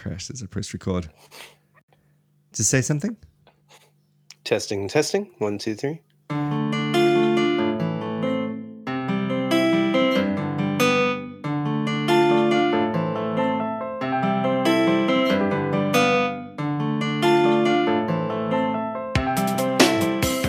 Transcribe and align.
crashed 0.00 0.30
as 0.30 0.42
I 0.42 0.46
pressed 0.46 0.72
record. 0.72 1.08
To 2.54 2.64
say 2.64 2.80
something. 2.80 3.16
Testing, 4.44 4.88
testing. 4.88 5.30
One, 5.38 5.58
two, 5.58 5.74
three. 5.74 6.00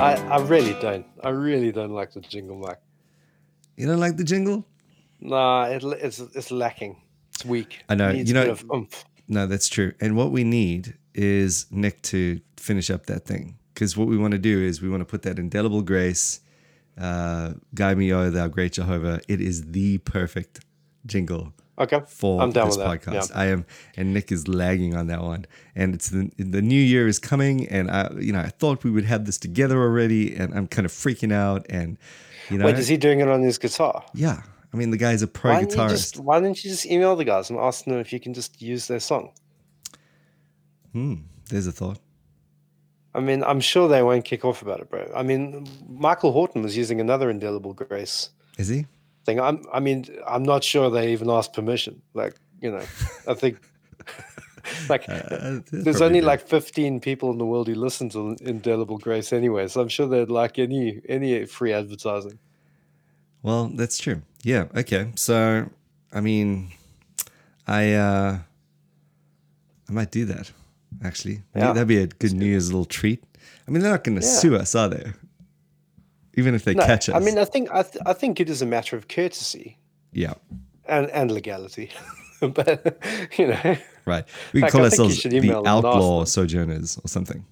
I, 0.03 0.15
I 0.31 0.41
really 0.41 0.73
don't. 0.81 1.05
I 1.23 1.29
really 1.29 1.71
don't 1.71 1.91
like 1.91 2.11
the 2.13 2.21
jingle, 2.21 2.57
Mike. 2.57 2.79
You 3.77 3.85
don't 3.85 3.99
like 3.99 4.17
the 4.17 4.23
jingle? 4.23 4.65
Nah, 5.19 5.65
it, 5.65 5.83
it's 5.83 6.19
it's 6.19 6.49
lacking. 6.51 6.99
It's 7.35 7.45
weak. 7.45 7.83
I 7.87 7.95
know. 7.95 8.09
It 8.09 8.27
You 8.27 8.33
know- 8.33 8.49
of 8.49 8.65
oomph. 8.73 9.05
No, 9.31 9.47
that's 9.47 9.67
true. 9.69 9.93
And 10.01 10.15
what 10.15 10.31
we 10.31 10.43
need 10.43 10.95
is 11.15 11.65
Nick 11.71 12.01
to 12.03 12.41
finish 12.57 12.89
up 12.91 13.05
that 13.07 13.25
thing. 13.25 13.57
Because 13.73 13.95
what 13.95 14.07
we 14.07 14.17
want 14.17 14.33
to 14.33 14.37
do 14.37 14.61
is 14.61 14.81
we 14.81 14.89
want 14.89 15.01
to 15.01 15.05
put 15.05 15.21
that 15.23 15.39
indelible 15.39 15.81
grace, 15.81 16.41
uh, 16.99 17.53
Guide 17.73 17.97
Me, 17.97 18.11
O 18.13 18.29
Thou 18.29 18.47
Great 18.49 18.73
Jehovah. 18.73 19.21
It 19.27 19.39
is 19.41 19.71
the 19.71 19.97
perfect 19.99 20.59
jingle 21.05 21.53
Okay, 21.79 22.01
for 22.07 22.41
I'm 22.41 22.51
down 22.51 22.67
this 22.67 22.77
with 22.77 22.85
that. 22.85 23.01
podcast. 23.01 23.29
Yeah. 23.31 23.39
I 23.41 23.45
am, 23.45 23.65
and 23.97 24.13
Nick 24.13 24.31
is 24.31 24.47
lagging 24.47 24.93
on 24.95 25.07
that 25.07 25.21
one. 25.23 25.45
And 25.73 25.95
it's 25.95 26.09
the 26.09 26.29
the 26.37 26.61
new 26.61 26.79
year 26.79 27.07
is 27.07 27.17
coming, 27.17 27.67
and 27.69 27.89
I, 27.89 28.11
you 28.19 28.33
know, 28.33 28.39
I 28.41 28.49
thought 28.49 28.83
we 28.83 28.91
would 28.91 29.05
have 29.05 29.25
this 29.25 29.37
together 29.39 29.81
already, 29.81 30.35
and 30.35 30.53
I'm 30.53 30.67
kind 30.67 30.85
of 30.85 30.91
freaking 30.91 31.33
out. 31.33 31.65
And 31.69 31.97
you 32.51 32.57
know, 32.59 32.65
Wait, 32.65 32.77
is 32.77 32.87
he 32.89 32.97
doing 32.97 33.19
it 33.21 33.27
on 33.29 33.41
his 33.41 33.57
guitar? 33.57 34.03
yeah, 34.13 34.43
I 34.73 34.77
mean, 34.77 34.89
the 34.91 34.97
guy's 34.97 35.21
a 35.21 35.27
pro 35.27 35.51
Why 35.53 35.63
guitarist. 35.65 35.89
just, 35.89 36.19
why 36.19 36.39
don't 36.39 36.63
you 36.63 36.69
just 36.69 36.85
email 36.85 37.15
the 37.15 37.25
guys 37.25 37.49
and 37.49 37.59
ask 37.59 37.83
them 37.85 37.99
if 37.99 38.13
you 38.13 38.19
can 38.19 38.33
just 38.33 38.61
use 38.61 38.87
their 38.87 38.99
song? 39.01 39.31
Hmm, 40.93 41.15
there's 41.49 41.67
a 41.67 41.71
thought. 41.71 41.99
I 43.13 43.19
mean, 43.19 43.43
I'm 43.43 43.59
sure 43.59 43.89
they 43.89 44.01
won't 44.03 44.23
kick 44.23 44.45
off 44.45 44.61
about 44.61 44.79
it, 44.79 44.89
bro. 44.89 45.11
I 45.13 45.23
mean, 45.23 45.67
Michael 45.89 46.31
Horton 46.31 46.61
was 46.61 46.77
using 46.77 47.01
another 47.01 47.29
indelible 47.29 47.73
grace 47.73 48.29
Is 48.57 48.69
he? 48.69 48.85
thing. 49.25 49.39
I'm, 49.39 49.63
I 49.73 49.79
mean, 49.81 50.05
I'm 50.25 50.43
not 50.43 50.63
sure 50.63 50.89
they 50.89 51.11
even 51.11 51.29
asked 51.29 51.53
permission. 51.53 52.01
Like, 52.13 52.35
you 52.61 52.71
know, 52.71 52.83
I 53.27 53.33
think, 53.33 53.57
like, 54.89 55.03
Uh, 55.09 55.59
there's 55.71 56.01
only 56.01 56.21
like 56.21 56.47
15 56.47 57.01
people 57.01 57.31
in 57.31 57.37
the 57.37 57.45
world 57.45 57.67
who 57.67 57.75
listen 57.75 58.07
to 58.11 58.37
indelible 58.41 58.97
grace 58.97 59.33
anyway, 59.33 59.67
so 59.67 59.81
I'm 59.81 59.89
sure 59.89 60.07
they'd 60.07 60.29
like 60.29 60.57
any 60.57 61.01
any 61.09 61.45
free 61.45 61.73
advertising. 61.73 62.39
Well, 63.43 63.67
that's 63.73 63.97
true. 63.97 64.21
Yeah. 64.43 64.65
Okay. 64.75 65.11
So, 65.15 65.69
I 66.13 66.21
mean, 66.21 66.71
I 67.67 67.93
uh 67.93 68.39
I 69.89 69.91
might 69.93 70.11
do 70.11 70.25
that. 70.25 70.51
Actually, 71.03 71.41
Yeah. 71.55 71.73
that'd 71.73 71.87
be 71.87 71.97
a 71.97 72.07
good 72.07 72.33
New 72.33 72.45
Year's 72.45 72.67
little 72.71 72.85
treat. 72.85 73.23
I 73.67 73.71
mean, 73.71 73.81
they're 73.81 73.91
not 73.91 74.03
going 74.03 74.19
to 74.19 74.25
Yeah. 74.25 74.33
sue 74.33 74.55
us, 74.55 74.75
are 74.75 74.89
they? 74.89 75.13
Even 76.35 76.53
if 76.55 76.63
they 76.63 76.73
No, 76.73 76.85
catch 76.85 77.09
us. 77.09 77.15
I 77.15 77.19
mean, 77.19 77.37
I 77.37 77.45
think 77.45 77.69
I, 77.71 77.83
th- 77.83 78.03
I 78.05 78.13
think 78.13 78.39
it 78.39 78.49
is 78.49 78.61
a 78.61 78.65
matter 78.65 78.95
of 78.95 79.07
courtesy 79.07 79.77
yeah. 80.13 80.33
and 80.85 81.09
and 81.11 81.31
legality, 81.31 81.89
but 82.39 82.97
you 83.37 83.47
know, 83.47 83.77
Right. 84.05 84.25
We 84.53 84.61
can 84.61 84.63
Like, 84.63 84.71
call 84.71 84.81
I 84.81 84.85
ourselves 84.85 85.21
the 85.23 85.29
email 85.35 85.63
them 85.63 85.75
and 85.75 85.85
ask 85.85 85.85
outlaw 85.85 86.25
sojourners 86.25 86.97
or 87.03 87.07
something. 87.07 87.45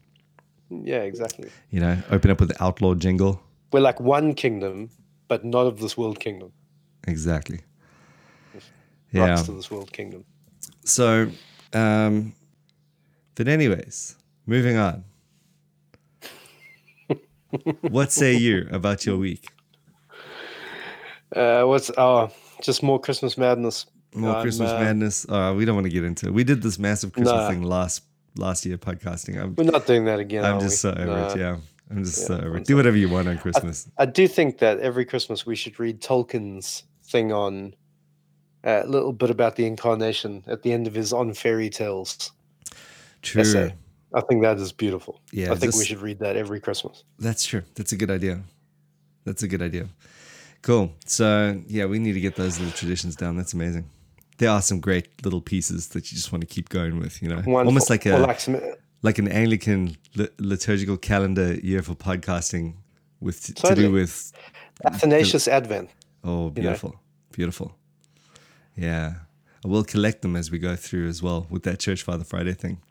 yeah, 0.69 1.03
exactly. 1.03 1.49
You 1.71 1.79
know, 1.81 1.97
open 2.09 2.31
up 2.31 2.39
with 2.39 2.49
the 2.49 2.63
outlaw 2.63 2.93
jingle. 2.95 3.41
We're 3.71 3.81
like 3.81 3.99
one 3.99 4.33
kingdom, 4.33 4.89
but 5.29 5.45
not 5.45 5.65
of 5.67 5.79
this 5.79 5.97
world 5.97 6.19
kingdom. 6.19 6.51
Exactly. 7.07 7.61
Yeah. 9.11 9.35
to 9.37 9.51
this 9.53 9.71
world 9.71 9.93
kingdom. 9.93 10.25
So, 10.83 11.31
um, 11.73 12.33
but 13.35 13.47
anyways, 13.47 14.15
moving 14.45 14.75
on. 14.77 15.05
what 17.81 18.11
say 18.11 18.35
you 18.35 18.67
about 18.71 19.05
your 19.05 19.17
week? 19.17 19.47
Uh, 21.35 21.63
what's 21.63 21.89
oh, 21.97 22.29
just 22.61 22.83
more 22.83 22.99
Christmas 22.99 23.37
madness. 23.37 23.85
More 24.13 24.41
Christmas 24.41 24.71
uh, 24.71 24.79
madness. 24.79 25.27
Uh, 25.29 25.53
we 25.55 25.65
don't 25.65 25.75
want 25.75 25.85
to 25.85 25.91
get 25.91 26.03
into 26.03 26.27
it. 26.27 26.33
We 26.33 26.43
did 26.43 26.61
this 26.61 26.77
massive 26.79 27.13
Christmas 27.13 27.33
Nah. 27.33 27.49
thing 27.49 27.63
last 27.63 28.03
last 28.35 28.65
year 28.65 28.77
podcasting. 28.77 29.39
I'm, 29.41 29.55
We're 29.55 29.63
not 29.71 29.85
doing 29.85 30.05
that 30.05 30.19
again. 30.19 30.45
I'm 30.45 30.59
just 30.59 30.83
we? 30.83 30.91
so 30.91 30.91
over 30.91 31.05
Nah. 31.05 31.27
it. 31.29 31.37
Yeah. 31.39 31.57
I'm 31.89 32.03
just 32.03 32.29
Yeah, 32.29 32.55
it. 32.55 32.65
Do 32.65 32.75
whatever 32.75 32.97
you 32.97 33.09
want 33.09 33.27
on 33.27 33.37
Christmas. 33.37 33.89
I 33.97 34.05
do 34.05 34.27
think 34.27 34.59
that 34.59 34.79
every 34.79 35.05
Christmas 35.05 35.45
we 35.45 35.55
should 35.55 35.79
read 35.79 36.01
Tolkien's 36.01 36.83
thing 37.05 37.31
on 37.31 37.73
uh, 38.63 38.81
a 38.83 38.87
little 38.87 39.13
bit 39.13 39.29
about 39.29 39.55
the 39.55 39.65
incarnation 39.65 40.43
at 40.47 40.61
the 40.63 40.71
end 40.71 40.85
of 40.87 40.93
his 40.93 41.13
On 41.13 41.33
Fairy 41.33 41.69
Tales 41.69 42.31
True. 43.21 43.41
essay. 43.41 43.75
I 44.13 44.21
think 44.21 44.41
that 44.41 44.57
is 44.57 44.71
beautiful. 44.71 45.21
Yeah, 45.31 45.51
I 45.51 45.55
think 45.55 45.75
we 45.75 45.85
should 45.85 46.01
read 46.01 46.19
that 46.19 46.35
every 46.35 46.59
Christmas. 46.59 47.03
That's 47.19 47.45
true. 47.45 47.61
That's 47.75 47.91
a 47.91 47.95
good 47.95 48.09
idea. 48.09 48.41
That's 49.23 49.43
a 49.43 49.47
good 49.47 49.61
idea. 49.61 49.87
Cool. 50.61 50.91
So 51.05 51.61
yeah, 51.67 51.85
we 51.85 51.99
need 51.99 52.13
to 52.13 52.19
get 52.19 52.35
those 52.35 52.59
little 52.59 52.73
traditions 52.73 53.15
down. 53.15 53.37
That's 53.37 53.53
amazing. 53.53 53.89
There 54.39 54.49
are 54.49 54.61
some 54.61 54.79
great 54.79 55.23
little 55.23 55.41
pieces 55.41 55.89
that 55.89 56.11
you 56.11 56.15
just 56.15 56.31
want 56.31 56.41
to 56.41 56.47
keep 56.47 56.69
going 56.69 56.99
with. 56.99 57.21
You 57.21 57.29
know, 57.29 57.35
Wonderful. 57.35 57.67
almost 57.67 57.89
like 57.89 58.05
a 58.05 58.15
Or 58.15 58.19
like 58.19 58.39
some, 58.39 58.59
like 59.01 59.17
an 59.19 59.27
Anglican 59.27 59.95
liturgical 60.39 60.97
calendar 60.97 61.55
year 61.55 61.81
for 61.81 61.95
podcasting 61.95 62.75
with 63.21 63.43
to 63.45 63.53
Totally. 63.53 63.87
do 63.87 63.91
with 63.93 64.31
Athanasius 64.85 65.47
Advent. 65.47 65.89
oh 66.23 66.49
beautiful, 66.49 66.95
beautiful. 67.31 67.75
Yeah, 68.75 69.13
I 69.65 69.67
will 69.67 69.83
collect 69.83 70.21
them 70.21 70.35
as 70.35 70.51
we 70.51 70.59
go 70.59 70.75
through 70.75 71.07
as 71.09 71.21
well 71.21 71.47
with 71.49 71.63
that 71.63 71.79
Church 71.79 72.03
Father 72.03 72.23
Friday 72.23 72.53
thing. 72.53 72.81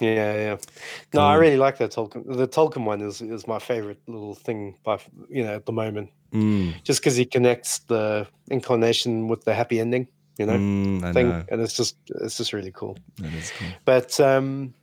Yeah, 0.00 0.34
yeah. 0.34 0.56
No, 1.14 1.20
I 1.20 1.36
really 1.36 1.56
like 1.56 1.78
that 1.78 1.92
Tolkien. 1.92 2.24
The 2.36 2.48
Tolkien 2.48 2.84
one 2.84 3.00
is 3.00 3.20
is 3.22 3.46
my 3.46 3.60
favorite 3.60 4.00
little 4.08 4.34
thing 4.34 4.76
by 4.84 4.98
you 5.28 5.44
know 5.44 5.54
at 5.54 5.66
the 5.66 5.72
moment, 5.72 6.10
Mm, 6.32 6.82
just 6.82 7.00
because 7.00 7.14
he 7.14 7.24
connects 7.24 7.78
the 7.86 8.26
incarnation 8.50 9.28
with 9.28 9.44
the 9.44 9.54
happy 9.54 9.78
ending, 9.78 10.08
you 10.36 10.46
know, 10.46 10.54
mm, 10.58 11.04
I 11.04 11.12
thing, 11.12 11.28
know 11.28 11.44
and 11.48 11.60
it's 11.60 11.74
just 11.76 11.96
it's 12.22 12.36
just 12.36 12.52
really 12.52 12.72
cool. 12.72 12.98
that 13.18 13.32
is 13.34 13.52
cool. 13.56 13.68
But 13.84 14.18
um, 14.18 14.74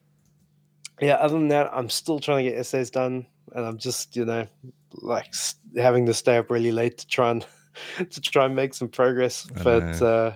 yeah, 1.02 1.16
other 1.16 1.34
than 1.34 1.48
that, 1.50 1.70
I'm 1.74 1.90
still 1.90 2.20
trying 2.20 2.46
to 2.46 2.52
get 2.52 2.60
essays 2.60 2.90
done, 2.90 3.26
and 3.56 3.66
I'm 3.66 3.78
just 3.78 4.16
you 4.16 4.26
know 4.26 4.48
like 4.94 5.34
having 5.76 6.06
to 6.06 6.14
stay 6.14 6.38
up 6.38 6.50
really 6.52 6.72
late 6.72 6.98
to 7.00 7.08
try 7.08 7.32
and 7.32 7.46
to 8.10 8.22
try 8.22 8.46
and 8.46 8.56
make 8.56 8.74
some 8.74 8.88
progress. 8.90 9.48
But 9.64 10.02
uh, 10.02 10.34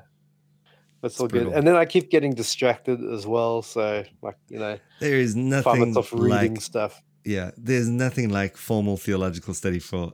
that's 1.02 1.20
all 1.20 1.28
good. 1.28 1.48
And 1.48 1.68
then 1.68 1.76
I 1.76 1.86
keep 1.86 2.10
getting 2.10 2.34
distracted 2.34 3.00
as 3.14 3.28
well. 3.28 3.62
So 3.62 4.04
like 4.22 4.38
you 4.50 4.60
know, 4.60 4.80
There 5.00 5.20
is 5.20 5.36
nothing 5.36 5.96
off 5.96 6.12
reading 6.14 6.54
like 6.56 6.62
stuff. 6.62 7.02
yeah, 7.24 7.52
there's 7.58 7.90
nothing 7.90 8.30
like 8.30 8.58
formal 8.58 8.98
theological 8.98 9.54
study 9.54 9.80
for 9.80 10.14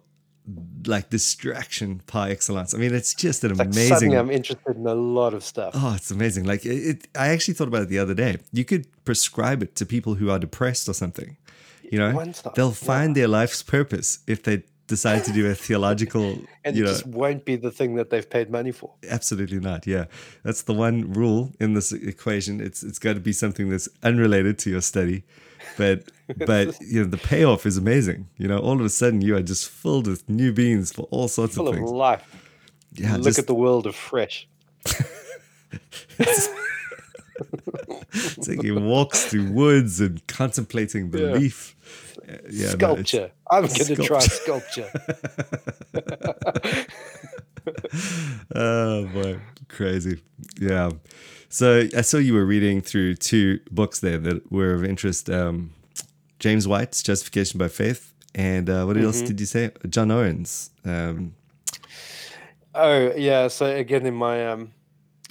like 0.85 1.09
distraction 1.09 2.01
par 2.07 2.29
excellence. 2.29 2.73
I 2.73 2.77
mean, 2.77 2.93
it's 2.93 3.13
just 3.13 3.43
an 3.43 3.51
It's 3.51 3.59
like 3.59 3.67
amazing. 3.67 3.95
suddenly 3.95 4.17
I'm 4.17 4.31
interested 4.31 4.75
in 4.75 4.87
a 4.87 4.95
lot 4.95 5.33
of 5.33 5.43
stuff. 5.43 5.73
Oh, 5.75 5.93
it's 5.95 6.11
amazing. 6.11 6.45
Like 6.45 6.65
it, 6.65 6.69
it, 6.69 7.07
I 7.15 7.29
actually 7.29 7.53
thought 7.53 7.67
about 7.67 7.83
it 7.83 7.89
the 7.89 7.99
other 7.99 8.13
day. 8.13 8.37
You 8.51 8.65
could 8.65 8.87
prescribe 9.05 9.61
it 9.63 9.75
to 9.75 9.85
people 9.85 10.15
who 10.15 10.29
are 10.29 10.39
depressed 10.39 10.87
or 10.89 10.93
something. 10.93 11.37
You 11.83 11.99
know, 11.99 12.33
they'll 12.55 12.67
yeah. 12.67 12.73
find 12.73 13.15
their 13.15 13.27
life's 13.27 13.61
purpose 13.63 14.19
if 14.25 14.43
they 14.43 14.63
decide 14.87 15.23
to 15.25 15.31
do 15.33 15.49
a 15.49 15.55
theological. 15.55 16.39
and 16.65 16.75
you 16.75 16.83
it 16.83 16.85
know, 16.85 16.91
just 16.91 17.05
won't 17.07 17.43
be 17.45 17.55
the 17.55 17.71
thing 17.71 17.95
that 17.95 18.09
they've 18.09 18.29
paid 18.29 18.49
money 18.49 18.71
for. 18.71 18.93
absolutely 19.09 19.59
not. 19.59 19.85
Yeah, 19.87 20.05
that's 20.43 20.63
the 20.63 20.73
one 20.73 21.11
rule 21.13 21.51
in 21.59 21.73
this 21.73 21.91
equation. 21.91 22.61
It's 22.61 22.83
it's 22.83 22.99
got 22.99 23.13
to 23.13 23.19
be 23.19 23.33
something 23.33 23.69
that's 23.69 23.89
unrelated 24.03 24.57
to 24.59 24.69
your 24.69 24.81
study, 24.81 25.23
but 25.77 26.03
but 26.45 26.79
you 26.81 27.03
know 27.03 27.09
the 27.09 27.17
payoff 27.17 27.65
is 27.65 27.77
amazing. 27.77 28.27
You 28.37 28.47
know, 28.47 28.59
all 28.59 28.73
of 28.79 28.85
a 28.85 28.89
sudden 28.89 29.21
you 29.21 29.35
are 29.35 29.41
just 29.41 29.69
filled 29.69 30.07
with 30.07 30.27
new 30.29 30.51
beans 30.53 30.91
for 30.91 31.03
all 31.11 31.27
sorts 31.27 31.55
Full 31.55 31.67
of 31.67 31.73
of 31.73 31.79
things. 31.79 31.91
life. 31.91 32.23
Yeah, 32.93 33.15
Look 33.15 33.25
just- 33.25 33.39
at 33.39 33.47
the 33.47 33.55
world 33.55 33.85
of 33.87 33.95
fresh. 33.95 34.47
taking 38.43 38.85
walks 38.85 39.25
through 39.25 39.51
woods 39.51 39.99
and 40.01 40.25
contemplating 40.27 41.11
Yeah. 41.13 41.31
leaf. 41.33 41.75
Yeah, 42.49 42.67
no, 42.67 42.71
sculpture. 42.71 43.31
I'm 43.49 43.63
going 43.63 43.73
to 43.73 43.95
try 43.95 44.19
Sculpture. 44.19 44.89
oh 48.55 49.05
boy, 49.07 49.39
crazy. 49.69 50.21
Yeah. 50.59 50.91
So 51.49 51.87
I 51.95 52.01
saw 52.01 52.17
you 52.17 52.33
were 52.33 52.45
reading 52.45 52.81
through 52.81 53.15
two 53.15 53.59
books 53.69 53.99
there 53.99 54.17
that 54.19 54.51
were 54.51 54.73
of 54.73 54.83
interest. 54.85 55.29
Um, 55.29 55.71
James 56.39 56.67
White's 56.67 57.03
Justification 57.03 57.57
by 57.57 57.67
Faith, 57.67 58.13
and 58.33 58.69
uh, 58.69 58.85
what 58.85 58.95
Mm-hmm. 58.95 59.05
else 59.05 59.21
did 59.21 59.39
you 59.39 59.45
say? 59.45 59.71
John 59.89 60.11
Owens. 60.11 60.69
Um, 60.85 61.33
Oh 62.73 63.11
yeah, 63.17 63.49
so 63.49 63.65
again 63.65 64.05
in 64.05 64.13
my 64.13 64.47
um 64.47 64.71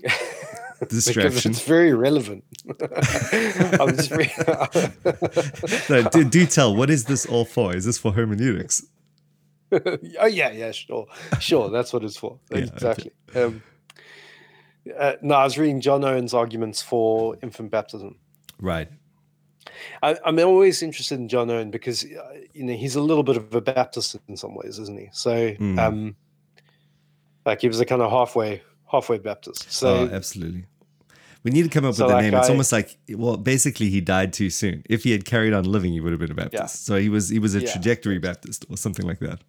distraction. 0.89 1.53
it's 1.53 1.63
very 1.63 1.95
relevant. 1.95 2.45
I'm 3.81 3.97
just 3.97 4.11
re- 4.11 4.31
no, 5.89 6.09
do, 6.11 6.25
do 6.25 6.45
tell. 6.47 6.77
What 6.77 6.91
is 6.91 7.05
this 7.05 7.25
all 7.25 7.47
for? 7.47 7.75
Is 7.75 7.87
this 7.87 7.97
for 7.99 8.13
hermeneutics? 8.13 8.85
oh 10.21 10.27
yeah, 10.27 10.51
yeah, 10.53 10.71
sure, 10.73 11.07
sure. 11.39 11.71
That's 11.75 11.93
what 11.93 12.05
it's 12.05 12.17
for. 12.17 12.39
Yeah, 12.51 12.59
exactly. 12.59 13.13
Um, 13.35 13.63
Uh, 14.99 15.13
no, 15.21 15.35
I 15.35 15.45
was 15.45 15.59
reading 15.59 15.81
John 15.83 16.03
Owen's 16.05 16.33
arguments 16.33 16.81
for 16.81 17.37
infant 17.43 17.71
baptism. 17.71 18.17
Right. 18.59 18.89
I, 20.03 20.17
I'm 20.25 20.39
always 20.39 20.83
interested 20.83 21.21
in 21.21 21.29
John 21.29 21.51
Owen 21.51 21.71
because 21.71 22.03
uh, 22.05 22.41
you 22.55 22.65
know 22.65 22.73
he's 22.75 22.97
a 22.97 23.01
little 23.03 23.23
bit 23.23 23.37
of 23.37 23.55
a 23.55 23.61
Baptist 23.61 24.17
in 24.29 24.37
some 24.37 24.55
ways, 24.55 24.79
isn't 24.79 24.99
he? 24.99 25.09
So, 25.13 25.53
Mm. 25.53 25.79
um, 25.79 26.17
like 27.45 27.61
he 27.61 27.69
was 27.69 27.79
a 27.81 27.85
kind 27.85 28.01
of 28.03 28.11
halfway 28.11 28.63
halfway 28.91 29.19
Baptist. 29.19 29.71
So 29.71 30.09
oh, 30.11 30.15
absolutely. 30.15 30.65
We 31.45 31.51
need 31.51 31.63
to 31.63 31.69
come 31.71 31.85
up 31.85 31.95
So 31.95 32.05
with 32.05 32.13
a 32.13 32.17
that 32.17 32.23
name. 32.23 32.35
It's 32.35 32.49
guy- 32.49 32.53
almost 32.53 32.73
like 32.73 32.97
well, 33.11 33.37
basically 33.37 33.91
he 33.91 34.01
died 34.01 34.33
too 34.33 34.51
soon. 34.51 34.83
If 34.91 35.05
he 35.05 35.13
had 35.13 35.25
carried 35.25 35.53
on 35.53 35.65
living, 35.65 35.93
he 35.93 36.01
would 36.01 36.13
have 36.13 36.21
been 36.21 36.33
a 36.33 36.35
Baptist. 36.35 36.85
So 36.87 36.97
he 36.97 37.09
was 37.11 37.29
he 37.29 37.39
was 37.39 37.55
a 37.55 37.61
Yeah. 37.61 37.71
trajectory 37.73 38.19
Baptist 38.19 38.65
or 38.71 38.77
something 38.79 39.07
like 39.07 39.21
that. 39.21 39.41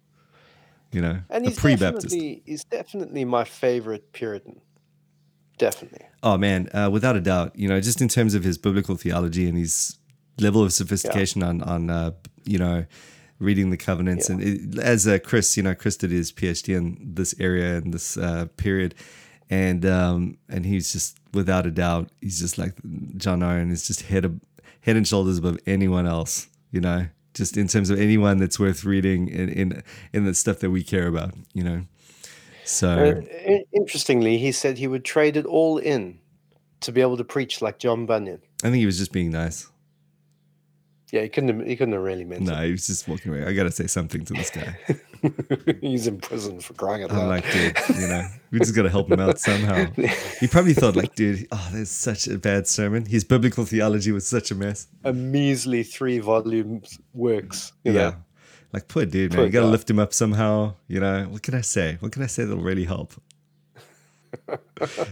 You 0.92 1.00
know, 1.00 1.20
and 1.30 1.44
a 1.46 1.48
he's 1.48 1.58
pre-Baptist. 1.58 2.08
definitely 2.10 2.42
he's 2.44 2.64
definitely 2.64 3.24
my 3.24 3.44
favorite 3.44 4.12
Puritan. 4.12 4.60
Definitely. 5.58 6.06
Oh 6.22 6.36
man, 6.36 6.68
uh, 6.74 6.90
without 6.92 7.16
a 7.16 7.20
doubt. 7.20 7.56
You 7.56 7.68
know, 7.68 7.80
just 7.80 8.00
in 8.00 8.08
terms 8.08 8.34
of 8.34 8.44
his 8.44 8.58
biblical 8.58 8.96
theology 8.96 9.48
and 9.48 9.56
his 9.56 9.98
level 10.40 10.62
of 10.62 10.72
sophistication 10.72 11.42
on 11.42 11.62
on 11.62 11.90
uh, 11.90 12.10
you 12.44 12.58
know 12.58 12.84
reading 13.38 13.70
the 13.70 13.76
covenants 13.76 14.28
Yeah. 14.28 14.36
and 14.36 14.42
it, 14.74 14.78
as 14.78 15.06
uh, 15.08 15.18
Chris, 15.18 15.56
you 15.56 15.62
know, 15.62 15.74
Chris 15.74 15.96
did 15.96 16.10
his 16.10 16.30
PhD 16.32 16.76
in 16.76 16.96
this 17.14 17.34
area 17.40 17.76
and 17.76 17.92
this 17.92 18.16
uh, 18.16 18.46
period, 18.56 18.94
and 19.50 19.84
um, 19.86 20.38
and 20.48 20.64
he's 20.66 20.92
just 20.92 21.18
without 21.32 21.66
a 21.66 21.70
doubt, 21.70 22.10
he's 22.20 22.38
just 22.40 22.58
like 22.58 22.74
John 23.16 23.42
Owen 23.42 23.70
is 23.70 23.86
just 23.86 24.02
head 24.02 24.24
of, 24.24 24.40
head 24.82 24.96
and 24.96 25.06
shoulders 25.08 25.38
above 25.38 25.58
anyone 25.66 26.06
else. 26.06 26.48
You 26.70 26.80
know, 26.80 27.06
just 27.34 27.56
in 27.56 27.68
terms 27.68 27.90
of 27.90 27.98
anyone 27.98 28.38
that's 28.38 28.58
worth 28.58 28.84
reading 28.84 29.28
in 29.28 29.48
in 29.48 29.82
in 30.12 30.24
the 30.24 30.34
stuff 30.34 30.58
that 30.60 30.70
we 30.70 30.82
care 30.82 31.06
about. 31.06 31.34
You 31.52 31.64
know, 31.64 31.82
so. 32.64 33.22
Uh, 33.46 33.58
interestingly, 33.72 34.38
he 34.38 34.52
said 34.52 34.78
he 34.78 34.86
would 34.86 35.04
trade 35.04 35.36
it 35.36 35.46
all 35.46 35.78
in 35.78 36.18
to 36.80 36.92
be 36.92 37.00
able 37.00 37.16
to 37.16 37.24
preach 37.24 37.62
like 37.62 37.78
John 37.78 38.06
Bunyan. 38.06 38.40
I 38.62 38.68
think 38.68 38.76
he 38.76 38.86
was 38.86 38.98
just 38.98 39.12
being 39.12 39.30
nice. 39.30 39.68
Yeah, 41.10 41.22
he 41.22 41.28
couldn't. 41.28 41.58
Have, 41.58 41.66
he 41.66 41.76
couldn't 41.76 41.92
have 41.92 42.02
really 42.02 42.24
meant 42.24 42.42
No, 42.42 42.62
he 42.62 42.72
was 42.72 42.86
just 42.86 43.06
walking 43.06 43.32
away. 43.32 43.44
I 43.44 43.52
got 43.52 43.64
to 43.64 43.70
say 43.70 43.86
something 43.86 44.24
to 44.24 44.32
this 44.32 44.50
guy. 44.50 44.76
He's 45.80 46.06
in 46.06 46.18
prison 46.18 46.60
for 46.60 46.74
crying 46.74 47.04
out 47.04 47.10
loud. 47.10 47.20
I'm 47.20 47.28
like, 47.28 47.50
dude, 47.52 47.76
you 48.00 48.08
know, 48.08 48.26
we 48.50 48.58
just 48.58 48.74
got 48.74 48.82
to 48.82 48.90
help 48.90 49.10
him 49.10 49.20
out 49.20 49.38
somehow. 49.38 49.86
He 50.40 50.46
probably 50.46 50.74
thought, 50.74 50.96
like, 50.96 51.14
dude, 51.14 51.46
oh, 51.52 51.68
there's 51.72 51.90
such 51.90 52.26
a 52.28 52.38
bad 52.38 52.66
sermon. 52.66 53.06
His 53.06 53.24
biblical 53.24 53.64
theology 53.64 54.12
was 54.12 54.26
such 54.26 54.50
a 54.50 54.54
mess. 54.54 54.88
a 55.04 55.12
measly 55.12 55.82
three 55.82 56.18
volumes 56.18 56.98
works. 57.14 57.72
You 57.84 57.92
yeah. 57.92 58.00
know? 58.00 58.16
Like, 58.72 58.88
poor 58.88 59.04
dude, 59.04 59.32
man. 59.32 59.38
Poor 59.38 59.46
you 59.46 59.52
got 59.52 59.60
to 59.60 59.66
lift 59.66 59.88
him 59.88 59.98
up 59.98 60.14
somehow. 60.14 60.74
You 60.88 61.00
know, 61.00 61.24
what 61.24 61.42
can 61.42 61.54
I 61.54 61.60
say? 61.60 61.98
What 62.00 62.12
can 62.12 62.22
I 62.22 62.26
say 62.26 62.44
that'll 62.44 62.62
really 62.62 62.84
help? 62.84 63.12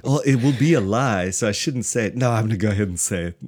well, 0.02 0.20
it 0.24 0.42
will 0.42 0.58
be 0.58 0.74
a 0.74 0.80
lie, 0.80 1.30
so 1.30 1.46
I 1.46 1.52
shouldn't 1.52 1.84
say 1.84 2.06
it. 2.06 2.16
No, 2.16 2.30
I'm 2.30 2.46
going 2.46 2.50
to 2.50 2.56
go 2.56 2.70
ahead 2.70 2.88
and 2.88 2.98
say 2.98 3.24
it. 3.24 3.38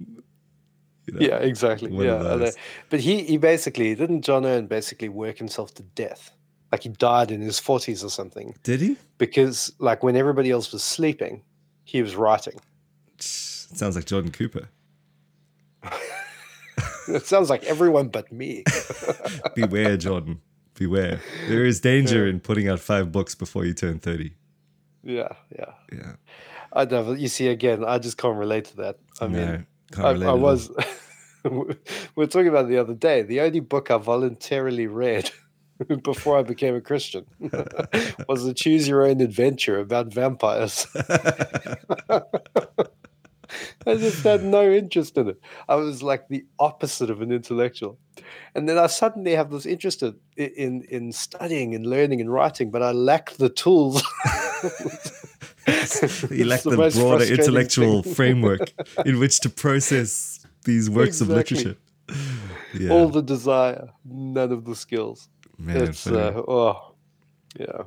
You 1.07 1.15
know? 1.15 1.21
Yeah, 1.21 1.37
exactly. 1.39 1.91
Yeah, 1.93 2.13
of 2.13 2.21
I 2.21 2.25
know. 2.25 2.39
those. 2.39 2.57
but 2.91 3.01
he 3.01 3.25
he 3.25 3.37
basically 3.37 3.95
didn't 3.95 4.23
John 4.23 4.45
Owen 4.45 4.67
basically 4.67 5.09
work 5.09 5.39
himself 5.39 5.75
to 5.75 5.83
death. 5.83 6.31
Like 6.73 6.83
he 6.85 6.89
died 6.89 7.31
in 7.31 7.41
his 7.43 7.59
forties 7.61 8.03
or 8.03 8.09
something 8.09 8.57
Did 8.63 8.81
he? 8.81 8.97
because 9.19 9.73
like 9.79 10.03
when 10.03 10.17
everybody 10.17 10.51
else 10.51 10.73
was 10.73 10.83
sleeping, 10.83 11.43
he 11.85 12.01
was 12.03 12.17
writing. 12.17 12.59
Sounds 13.19 13.95
like 13.95 14.07
Jordan 14.07 14.33
Cooper. 14.33 14.69
It 17.09 17.27
sounds 17.27 17.51
like 17.51 17.65
everyone 17.65 18.09
but 18.09 18.31
me. 18.31 18.63
Beware, 19.55 19.97
Jordan. 19.97 20.41
Beware. 20.75 21.21
There 21.49 21.65
is 21.65 21.81
danger 21.81 22.27
in 22.29 22.41
putting 22.41 22.69
out 22.69 22.79
five 22.81 23.11
books 23.13 23.35
before 23.35 23.65
you 23.65 23.75
turn 23.75 23.99
30. 23.99 24.33
yeah, 25.03 25.29
yeah. 25.57 25.73
Yeah. 25.93 26.13
I 26.73 26.85
never. 26.87 27.15
You 27.17 27.29
see, 27.29 27.49
again, 27.49 27.85
I 27.85 27.99
just 27.99 28.17
can't 28.17 28.39
relate 28.39 28.67
to 28.67 28.77
that. 28.77 28.99
I 29.21 29.27
mean, 29.27 29.35
no, 29.35 29.63
can't 29.93 30.23
I, 30.23 30.29
I 30.29 30.33
was. 30.33 30.71
we 31.45 31.75
were 32.15 32.27
talking 32.27 32.49
about 32.49 32.65
it 32.65 32.69
the 32.69 32.79
other 32.79 32.95
day. 32.95 33.23
The 33.23 33.41
only 33.41 33.61
book 33.61 33.91
I 33.91 33.99
voluntarily 33.99 34.87
read 34.87 35.31
before 36.03 36.39
I 36.39 36.43
became 36.43 36.75
a 36.75 36.81
Christian 36.81 37.27
was 38.29 38.45
the 38.45 38.55
Choose 38.55 38.89
Your 38.89 39.07
Own 39.07 39.21
Adventure 39.21 39.79
about 39.79 40.13
vampires. 40.13 40.87
I 43.87 43.97
just 43.97 44.23
had 44.25 44.45
no 44.45 44.71
interest 44.71 45.19
in 45.19 45.29
it. 45.29 45.41
I 45.69 45.75
was 45.75 46.03
like 46.03 46.29
the 46.29 46.47
opposite 46.59 47.11
of 47.11 47.21
an 47.21 47.31
intellectual, 47.31 47.99
and 48.55 48.67
then 48.69 48.79
I 48.79 48.87
suddenly 48.87 49.33
have 49.35 49.51
this 49.51 49.67
interest 49.67 50.03
in 50.03 50.15
in, 50.37 50.83
in 50.89 51.13
studying 51.13 51.75
and 51.75 51.87
learning 51.87 52.21
and 52.21 52.33
writing, 52.33 52.71
but 52.71 52.83
I 52.83 52.93
lack 52.93 53.33
the 53.33 53.51
tools. 53.51 54.03
you 56.31 56.45
lack 56.47 56.65
It's 56.65 56.95
the, 56.95 57.01
broader 57.01 57.25
intellectual 57.25 58.03
thing. 58.03 58.15
framework 58.15 58.73
in 59.05 59.19
which 59.19 59.41
to 59.41 59.51
process 59.51 60.47
these 60.65 60.89
works 60.89 61.21
of 61.21 61.29
literature. 61.29 61.77
Yeah, 62.75 62.91
All 62.91 63.09
the 63.09 63.23
desire, 63.23 63.91
none 64.05 64.51
of 64.51 64.65
the 64.65 64.75
skills. 64.75 65.29
Man, 65.59 65.89
it's 65.89 66.07
uh, 66.07 66.43
oh 66.49 66.93
yeah. 67.59 67.85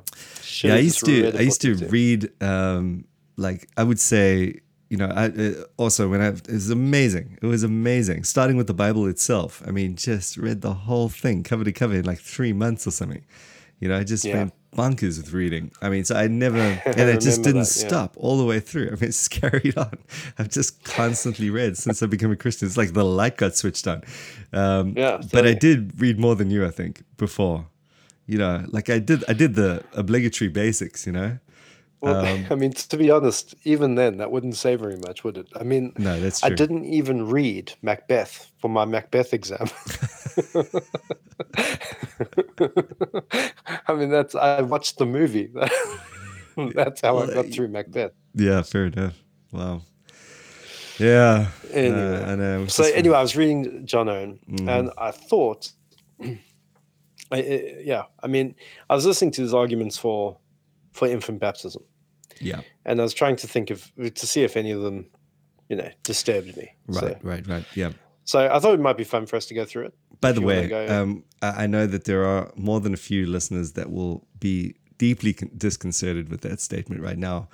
yeah. 0.62 0.74
I 0.74 0.78
used 0.78 1.04
to 1.04 1.22
read 1.22 1.34
a 1.34 1.38
I 1.38 1.42
used 1.42 1.60
to 1.62 1.74
read 1.74 2.42
um, 2.42 3.04
like 3.36 3.68
I 3.76 3.82
would 3.82 4.00
say 4.00 4.60
you 4.88 4.96
know 4.96 5.06
I 5.06 5.26
uh, 5.26 5.64
also 5.76 6.08
when 6.08 6.20
I 6.20 6.28
it 6.28 6.48
was 6.48 6.70
amazing 6.70 7.38
it 7.42 7.46
was 7.46 7.62
amazing 7.62 8.24
starting 8.24 8.56
with 8.56 8.66
the 8.66 8.74
Bible 8.74 9.06
itself. 9.06 9.62
I 9.66 9.70
mean 9.70 9.96
just 9.96 10.36
read 10.36 10.60
the 10.60 10.74
whole 10.74 11.08
thing 11.08 11.42
cover 11.42 11.64
to 11.64 11.72
cover 11.72 11.94
in 11.94 12.04
like 12.04 12.20
three 12.20 12.52
months 12.52 12.86
or 12.86 12.90
something. 12.90 13.24
You 13.80 13.88
know 13.88 13.98
I 13.98 14.04
just 14.04 14.24
Yeah. 14.24 14.48
Bonkers 14.76 15.16
with 15.18 15.32
reading. 15.32 15.70
I 15.80 15.88
mean 15.88 16.04
so 16.04 16.16
I 16.16 16.28
never 16.28 16.58
and 16.86 17.10
it 17.10 17.20
just 17.20 17.42
didn't 17.42 17.62
that, 17.62 17.80
yeah. 17.80 17.88
stop 17.88 18.14
all 18.16 18.36
the 18.38 18.44
way 18.44 18.60
through. 18.60 18.88
I 18.92 19.00
mean 19.00 19.08
it's 19.08 19.28
carried 19.28 19.76
on. 19.76 19.98
I've 20.38 20.50
just 20.50 20.84
constantly 20.84 21.50
read 21.50 21.76
since 21.76 22.02
I 22.02 22.06
became 22.06 22.30
a 22.30 22.36
Christian. 22.36 22.68
It's 22.68 22.76
like 22.76 22.92
the 22.92 23.04
light 23.04 23.36
got 23.36 23.56
switched 23.56 23.86
on. 23.86 24.02
Um, 24.52 24.94
Yeah, 24.96 25.20
but 25.32 25.46
I 25.46 25.54
did 25.54 26.00
read 26.00 26.18
more 26.18 26.34
than 26.34 26.50
you, 26.50 26.64
I 26.66 26.70
think, 26.70 27.02
before. 27.16 27.66
You 28.26 28.38
know, 28.38 28.64
like 28.68 28.90
I 28.90 28.98
did, 28.98 29.24
I 29.28 29.34
did 29.34 29.54
the 29.54 29.84
obligatory 29.92 30.48
basics. 30.48 31.06
You 31.06 31.12
know, 31.12 31.38
Well, 32.06 32.24
um, 32.26 32.46
I 32.50 32.54
mean, 32.54 32.72
to 32.72 32.96
be 32.96 33.10
honest, 33.10 33.54
even 33.64 33.94
then, 33.96 34.16
that 34.18 34.30
wouldn't 34.30 34.56
say 34.56 34.76
very 34.76 34.96
much, 34.96 35.24
would 35.24 35.36
it? 35.38 35.48
I 35.54 35.62
mean, 35.64 35.92
no, 35.98 36.18
that's 36.20 36.40
true. 36.40 36.50
I 36.50 36.54
didn't 36.54 36.84
even 36.84 37.26
read 37.28 37.72
Macbeth 37.82 38.50
for 38.58 38.68
my 38.68 38.84
Macbeth 38.84 39.34
exam. 39.34 39.66
I 43.88 43.94
mean, 43.94 44.10
that's 44.10 44.34
I 44.34 44.62
watched 44.62 44.98
the 44.98 45.06
movie. 45.06 45.50
that's 46.74 47.00
how 47.00 47.18
I 47.18 47.26
got 47.26 47.46
through 47.52 47.68
Macbeth. 47.68 48.12
Yeah, 48.34 48.62
fair 48.62 48.86
enough. 48.86 49.14
Wow. 49.52 49.82
Yeah. 50.98 51.48
Anyway. 51.72 52.16
uh, 52.22 52.32
I 52.32 52.34
know. 52.36 52.66
So 52.66 52.84
anyway, 52.84 53.16
I 53.16 53.22
was 53.22 53.36
reading 53.36 53.86
John 53.86 54.08
Owen, 54.08 54.38
Mhm. 54.48 54.68
and 54.68 54.90
I 54.96 55.10
thought, 55.10 55.72
I- 57.30 57.74
yeah, 57.84 58.04
I 58.22 58.26
mean, 58.28 58.54
I 58.88 58.94
was 58.94 59.04
listening 59.04 59.32
to 59.32 59.42
his 59.42 59.52
arguments 59.52 59.98
for 59.98 60.38
for 60.92 61.06
infant 61.06 61.40
baptism, 61.40 61.82
yeah, 62.40 62.60
and 62.84 63.00
I 63.00 63.02
was 63.02 63.14
trying 63.14 63.36
to 63.36 63.46
think 63.46 63.70
of 63.70 63.90
to 63.96 64.26
see 64.26 64.42
if 64.42 64.56
any 64.56 64.70
of 64.70 64.82
them, 64.82 65.06
you 65.68 65.76
know, 65.76 65.90
disturbed 66.02 66.56
me. 66.56 66.74
right, 66.86 67.00
So, 67.00 67.18
right, 67.22 67.46
right. 67.46 67.64
Yeah. 67.74 67.92
so 68.24 68.48
I 68.50 68.58
thought 68.58 68.74
it 68.74 68.80
might 68.80 68.96
be 68.96 69.04
fun 69.04 69.26
for 69.26 69.36
us 69.36 69.46
to 69.46 69.54
go 69.54 69.64
through 69.64 69.86
it. 69.86 69.94
By 70.20 70.32
the 70.32 70.40
way, 70.40 70.88
um, 70.88 71.24
I, 71.42 71.66
know 71.66 71.86
that 71.86 72.04
there 72.04 72.24
are 72.24 72.50
more 72.56 72.80
than 72.80 72.94
a 72.94 72.96
few 72.96 73.26
listeners 73.26 73.72
that 73.72 73.90
will 73.90 74.26
be 74.40 74.76
deeply 74.98 75.34
con- 75.34 75.50
disconcerted 75.56 76.30
with 76.30 76.40
that 76.40 76.60
statement 76.60 77.02
right 77.02 77.18
now. 77.18 77.48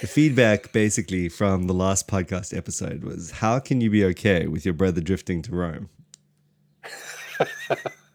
The 0.00 0.06
feedback 0.06 0.72
basically 0.72 1.28
from 1.28 1.66
the 1.66 1.74
last 1.74 2.08
podcast 2.08 2.56
episode 2.56 3.04
was 3.04 3.30
how 3.32 3.58
can 3.58 3.80
you 3.80 3.90
be 3.90 4.04
okay 4.06 4.46
with 4.46 4.64
your 4.64 4.74
brother 4.74 5.00
drifting 5.00 5.42
to 5.42 5.52
Rome? 5.52 5.88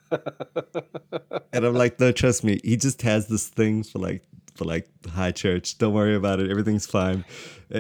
and 1.53 1.65
I'm 1.65 1.75
like, 1.75 1.99
no, 1.99 2.11
trust 2.11 2.43
me, 2.43 2.59
he 2.63 2.77
just 2.77 3.01
has 3.01 3.27
this 3.27 3.47
thing 3.47 3.83
for 3.83 3.99
like 3.99 4.23
like 4.59 4.87
high 5.09 5.31
church. 5.31 5.77
Don't 5.77 5.93
worry 5.93 6.15
about 6.15 6.39
it. 6.39 6.49
Everything's 6.51 6.85
fine. 6.85 7.25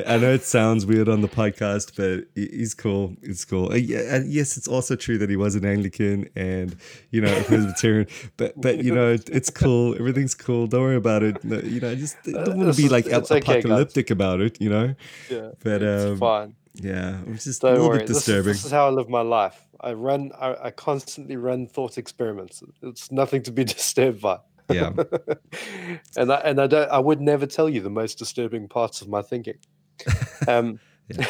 I 0.07 0.17
know 0.17 0.33
it 0.33 0.43
sounds 0.43 0.85
weird 0.87 1.07
on 1.07 1.21
the 1.21 1.27
podcast, 1.27 1.95
but 1.95 2.27
he's 2.35 2.73
cool. 2.73 3.15
It's 3.21 3.45
cool. 3.45 3.71
Uh, 3.71 3.75
yeah, 3.75 4.15
and 4.15 4.31
yes, 4.31 4.57
it's 4.57 4.67
also 4.67 4.95
true 4.95 5.19
that 5.19 5.29
he 5.29 5.35
was 5.35 5.53
an 5.55 5.65
Anglican 5.65 6.27
and 6.35 6.75
you 7.11 7.21
know 7.21 7.31
a 7.37 7.43
Presbyterian. 7.43 8.07
But 8.37 8.59
but 8.59 8.83
you 8.83 8.93
know 8.93 9.11
it, 9.11 9.29
it's 9.29 9.51
cool. 9.51 9.93
Everything's 9.95 10.33
cool. 10.33 10.65
Don't 10.65 10.81
worry 10.81 10.95
about 10.95 11.21
it. 11.21 11.43
No, 11.43 11.59
you 11.59 11.79
know, 11.79 11.91
I 11.91 11.95
just 11.95 12.15
don't 12.23 12.57
want 12.57 12.73
to 12.75 12.81
be 12.81 12.89
like 12.89 13.05
it's 13.05 13.29
okay, 13.31 13.39
guys. 13.39 13.65
apocalyptic 13.65 14.09
about 14.09 14.41
it. 14.41 14.59
You 14.59 14.69
know. 14.69 14.95
Yeah, 15.29 15.51
But 15.63 15.83
it's 15.83 16.05
um, 16.11 16.17
fine. 16.17 16.55
yeah, 16.73 17.19
it 17.21 17.27
was 17.29 17.43
just 17.43 17.63
a 17.63 17.67
Don't 17.67 17.73
little 17.75 17.89
worry. 17.89 17.99
bit 17.99 18.07
This 18.07 18.17
is, 18.17 18.23
disturbing. 18.25 18.53
this 18.53 18.65
is 18.65 18.71
how 18.71 18.87
I 18.87 18.89
live 18.89 19.09
my 19.09 19.21
life. 19.21 19.61
I 19.79 19.93
run. 19.93 20.31
I, 20.39 20.55
I 20.63 20.71
constantly 20.71 21.35
run 21.35 21.67
thought 21.67 21.99
experiments. 21.99 22.63
It's 22.81 23.11
nothing 23.11 23.43
to 23.43 23.51
be 23.51 23.63
disturbed 23.77 24.21
by. 24.21 24.39
Yeah. 24.69 24.91
and 26.17 26.31
I 26.31 26.35
and 26.37 26.61
I 26.61 26.67
don't. 26.67 26.89
I 26.89 26.99
would 26.99 27.21
never 27.21 27.45
tell 27.45 27.69
you 27.69 27.81
the 27.81 27.89
most 27.89 28.17
disturbing 28.17 28.67
parts 28.67 29.01
of 29.01 29.07
my 29.07 29.21
thinking. 29.21 29.57
Um, 30.47 30.79
yeah. 31.07 31.25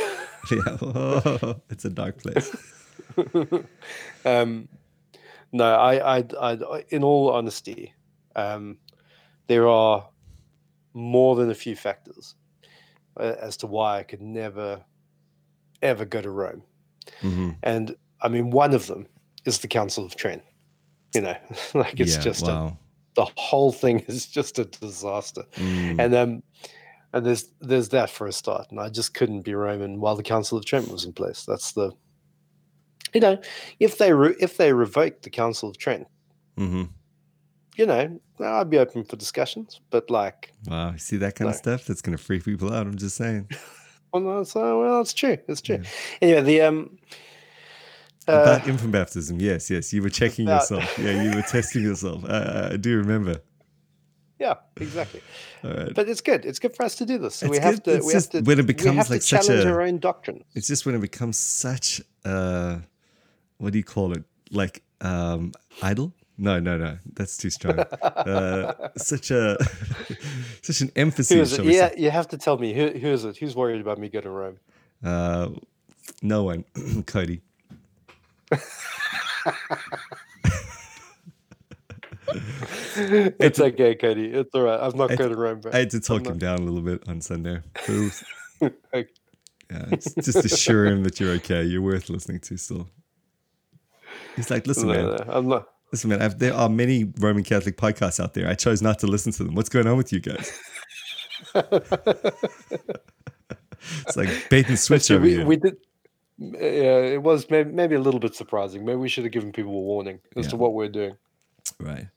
Oh, 0.81 1.61
it's 1.69 1.85
a 1.85 1.89
dark 1.89 2.17
place. 2.17 2.55
um, 4.25 4.67
no, 5.51 5.75
I, 5.75 6.17
I, 6.17 6.23
I, 6.41 6.83
in 6.89 7.03
all 7.03 7.31
honesty, 7.31 7.93
um, 8.35 8.79
there 9.47 9.67
are 9.67 10.09
more 10.93 11.35
than 11.35 11.49
a 11.49 11.55
few 11.55 11.75
factors 11.75 12.35
uh, 13.17 13.35
as 13.39 13.57
to 13.57 13.67
why 13.67 13.99
I 13.99 14.03
could 14.03 14.21
never, 14.21 14.83
ever 15.81 16.05
go 16.05 16.21
to 16.21 16.29
Rome. 16.29 16.63
hmm 17.21 17.51
And 17.61 17.95
I 18.21 18.29
mean, 18.29 18.49
one 18.49 18.73
of 18.73 18.87
them 18.87 19.07
is 19.45 19.59
the 19.59 19.67
Council 19.67 20.05
of 20.05 20.15
Trent. 20.15 20.43
You 21.13 21.21
know, 21.21 21.37
like 21.73 21.99
it's 21.99 22.15
yeah, 22.15 22.21
just 22.21 22.47
a, 22.47 22.51
wow. 22.51 22.77
The 23.15 23.25
whole 23.37 23.71
thing 23.71 23.99
is 24.07 24.25
just 24.25 24.59
a 24.59 24.65
disaster. 24.65 25.43
Mm, 25.55 25.99
And 25.99 26.13
then 26.13 26.43
and 27.13 27.25
there's 27.25 27.49
there's 27.61 27.89
that 27.89 28.09
for 28.09 28.27
a 28.27 28.31
start. 28.33 28.67
And 28.71 28.79
I 28.79 28.89
just 28.89 29.13
couldn't 29.13 29.41
be 29.41 29.53
Roman 29.53 29.99
while 29.99 30.15
the 30.15 30.23
Council 30.23 30.57
of 30.57 30.65
Trent 30.65 30.89
was 30.89 31.05
in 31.05 31.13
place. 31.13 31.45
That's 31.45 31.73
the, 31.73 31.91
you 33.13 33.21
know, 33.21 33.39
if 33.79 33.97
they 33.97 34.13
re- 34.13 34.35
if 34.39 34.57
they 34.57 34.73
revoke 34.73 35.21
the 35.21 35.29
Council 35.29 35.69
of 35.69 35.77
Trent, 35.77 36.07
hmm 36.57 36.83
you 37.75 37.87
know, 37.87 38.19
I'd 38.39 38.69
be 38.69 38.77
open 38.77 39.03
for 39.03 39.15
discussions. 39.15 39.81
But 39.89 40.11
like, 40.11 40.53
Wow, 40.67 40.91
you 40.91 40.99
see 40.99 41.17
that 41.17 41.33
kind 41.35 41.49
of 41.49 41.55
stuff? 41.55 41.85
That's 41.85 42.03
gonna 42.03 42.19
freak 42.19 42.45
people 42.45 42.71
out. 42.71 42.85
I'm 42.85 42.97
just 42.97 43.15
saying. 43.15 43.49
well, 44.13 44.21
no, 44.21 44.43
so, 44.43 44.79
well, 44.81 45.01
it's 45.01 45.13
true. 45.13 45.37
It's 45.47 45.61
true. 45.61 45.79
Yeah. 45.81 45.89
Anyway, 46.21 46.41
the 46.41 46.61
um. 46.61 46.97
Uh, 48.27 48.31
About 48.33 48.67
infant 48.67 48.91
baptism, 48.91 49.39
yes, 49.41 49.69
yes. 49.69 49.91
You 49.93 50.01
were 50.01 50.09
checking 50.09 50.47
about- 50.47 50.61
yourself. 50.69 50.97
Yeah, 50.97 51.23
you 51.23 51.35
were 51.35 51.41
testing 51.43 51.83
yourself. 51.83 52.23
I, 52.25 52.69
I- 52.73 52.77
do 52.77 52.97
remember. 52.97 53.41
yeah, 54.39 54.55
exactly. 54.79 55.21
Right. 55.63 55.93
But 55.95 56.09
it's 56.09 56.19
good. 56.19 56.43
It's 56.45 56.59
good 56.59 56.75
for 56.75 56.83
us 56.83 56.95
to 56.95 57.05
do 57.05 57.17
this. 57.17 57.35
So 57.35 57.47
we 57.47 57.57
have 57.57 57.75
good. 57.83 57.83
to. 57.85 57.91
It's 57.95 58.05
we 58.05 58.13
have 58.15 58.29
to. 58.31 58.41
when 58.41 58.59
it 58.59 58.67
becomes 58.67 59.09
like 59.09 59.21
such 59.21 59.45
challenge 59.47 59.63
a- 59.63 59.69
our 59.71 59.81
own 59.81 59.97
doctrine. 59.99 60.43
It's 60.55 60.67
just 60.67 60.85
when 60.85 60.93
it 60.93 60.99
becomes 60.99 61.37
such 61.37 62.01
uh 62.25 62.79
what 63.59 63.71
do 63.71 63.77
you 63.77 63.83
call 63.85 64.11
it? 64.11 64.25
Like 64.51 64.83
um 64.99 65.53
idol? 65.81 66.11
No, 66.37 66.59
no, 66.59 66.77
no. 66.77 66.97
That's 67.13 67.37
too 67.37 67.49
strong. 67.49 67.79
uh 67.79 68.73
such 68.97 69.31
a 69.31 69.55
such 70.61 70.81
an 70.81 70.91
emphasis. 70.97 71.53
is 71.53 71.59
it? 71.59 71.65
Yeah, 71.65 71.91
you 71.97 72.09
have 72.11 72.27
to 72.29 72.37
tell 72.37 72.57
me 72.57 72.73
who, 72.73 72.89
who 72.99 73.07
is 73.07 73.23
it? 73.23 73.37
Who's 73.37 73.55
worried 73.55 73.79
about 73.79 73.97
me 73.99 74.09
going 74.09 74.23
to 74.23 74.29
Rome? 74.29 74.57
Uh 75.01 75.47
no 76.21 76.43
one. 76.43 76.65
Cody. 77.07 77.41
It's 82.95 83.59
okay, 83.59 83.95
Cody. 83.95 84.27
It's 84.27 84.53
all 84.53 84.63
right. 84.63 84.79
I'm 84.79 84.97
not 84.97 85.11
I- 85.11 85.15
going 85.15 85.31
to 85.31 85.35
Rome, 85.37 85.59
bro. 85.59 85.71
I 85.73 85.79
had 85.79 85.89
to 85.91 85.99
talk 85.99 86.25
I'm 86.25 86.33
him 86.33 86.37
down 86.39 86.59
a 86.59 86.61
little 86.61 86.81
bit 86.81 87.07
on 87.07 87.21
Sunday. 87.21 87.59
Was- 87.87 88.23
Okay. 88.61 89.07
yeah, 89.69 89.85
it's 89.91 90.13
just 90.13 90.45
assure 90.45 90.85
him 90.85 91.03
that 91.03 91.19
you're 91.19 91.31
okay. 91.33 91.63
You're 91.63 91.81
worth 91.81 92.09
listening 92.09 92.39
to 92.41 92.55
still. 92.55 92.87
He's 94.37 94.49
like, 94.49 94.65
listen, 94.67 94.87
no, 94.87 94.93
man, 94.93 95.05
no, 95.05 95.33
I'm 95.33 95.47
not. 95.49 95.67
listen, 95.91 96.09
man. 96.11 96.21
I've, 96.21 96.39
there 96.39 96.53
are 96.53 96.69
many 96.69 97.11
Roman 97.19 97.43
Catholic 97.43 97.75
podcasts 97.75 98.23
out 98.23 98.33
there. 98.33 98.47
I 98.47 98.53
chose 98.53 98.81
not 98.81 98.99
to 98.99 99.07
listen 99.07 99.33
to 99.33 99.43
them. 99.43 99.53
What's 99.53 99.67
going 99.67 99.85
on 99.87 99.97
with 99.97 100.13
you 100.13 100.19
guys? 100.21 100.57
It's 104.07 104.15
like 104.15 104.29
bait 104.49 104.69
and 104.69 104.79
switch 104.79 105.11
over 105.11 105.23
we, 105.23 105.31
here. 105.31 105.45
we 105.45 105.57
did. 105.57 105.75
Yeah, 106.51 106.97
it 107.15 107.21
was 107.23 107.49
maybe, 107.49 107.71
maybe 107.71 107.95
a 107.95 107.99
little 107.99 108.19
bit 108.19 108.35
surprising. 108.35 108.83
Maybe 108.85 108.97
we 108.97 109.07
should 109.09 109.23
have 109.23 109.31
given 109.33 109.51
people 109.51 109.71
a 109.71 109.79
warning 109.81 110.19
as 110.35 110.47
to 110.47 110.57
what 110.57 110.73
we're 110.73 110.89
doing. 110.89 111.15
Right. 111.79 112.07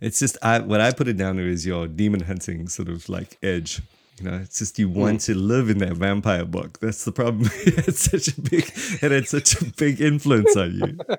It's 0.00 0.18
just 0.18 0.38
I 0.42 0.60
what 0.60 0.80
I 0.80 0.92
put 0.92 1.08
it 1.08 1.16
down 1.16 1.36
to 1.36 1.42
is 1.42 1.66
your 1.66 1.86
demon 1.88 2.20
hunting 2.20 2.68
sort 2.68 2.88
of 2.88 3.08
like 3.08 3.36
edge. 3.42 3.82
You 4.18 4.30
know, 4.30 4.36
it's 4.36 4.58
just 4.58 4.78
you 4.78 4.88
Hmm. 4.88 5.00
want 5.00 5.20
to 5.22 5.34
live 5.34 5.68
in 5.70 5.78
that 5.78 5.94
vampire 5.94 6.44
book. 6.44 6.78
That's 6.80 7.04
the 7.04 7.12
problem. 7.12 7.50
it's 7.64 8.10
such 8.10 8.28
a 8.28 8.40
big 8.40 8.70
it 9.02 9.10
had 9.10 9.26
such 9.26 9.60
a 9.60 9.64
big 9.76 10.00
influence 10.00 10.56
on 10.56 10.74
you. 10.74 10.98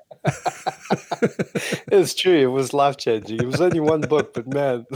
It's 1.92 2.14
true. 2.14 2.36
It 2.36 2.46
was 2.46 2.72
life 2.72 2.96
changing. 2.96 3.40
It 3.40 3.46
was 3.46 3.60
only 3.60 3.80
one 3.80 4.00
book, 4.02 4.32
but 4.34 4.46
man, 4.46 4.86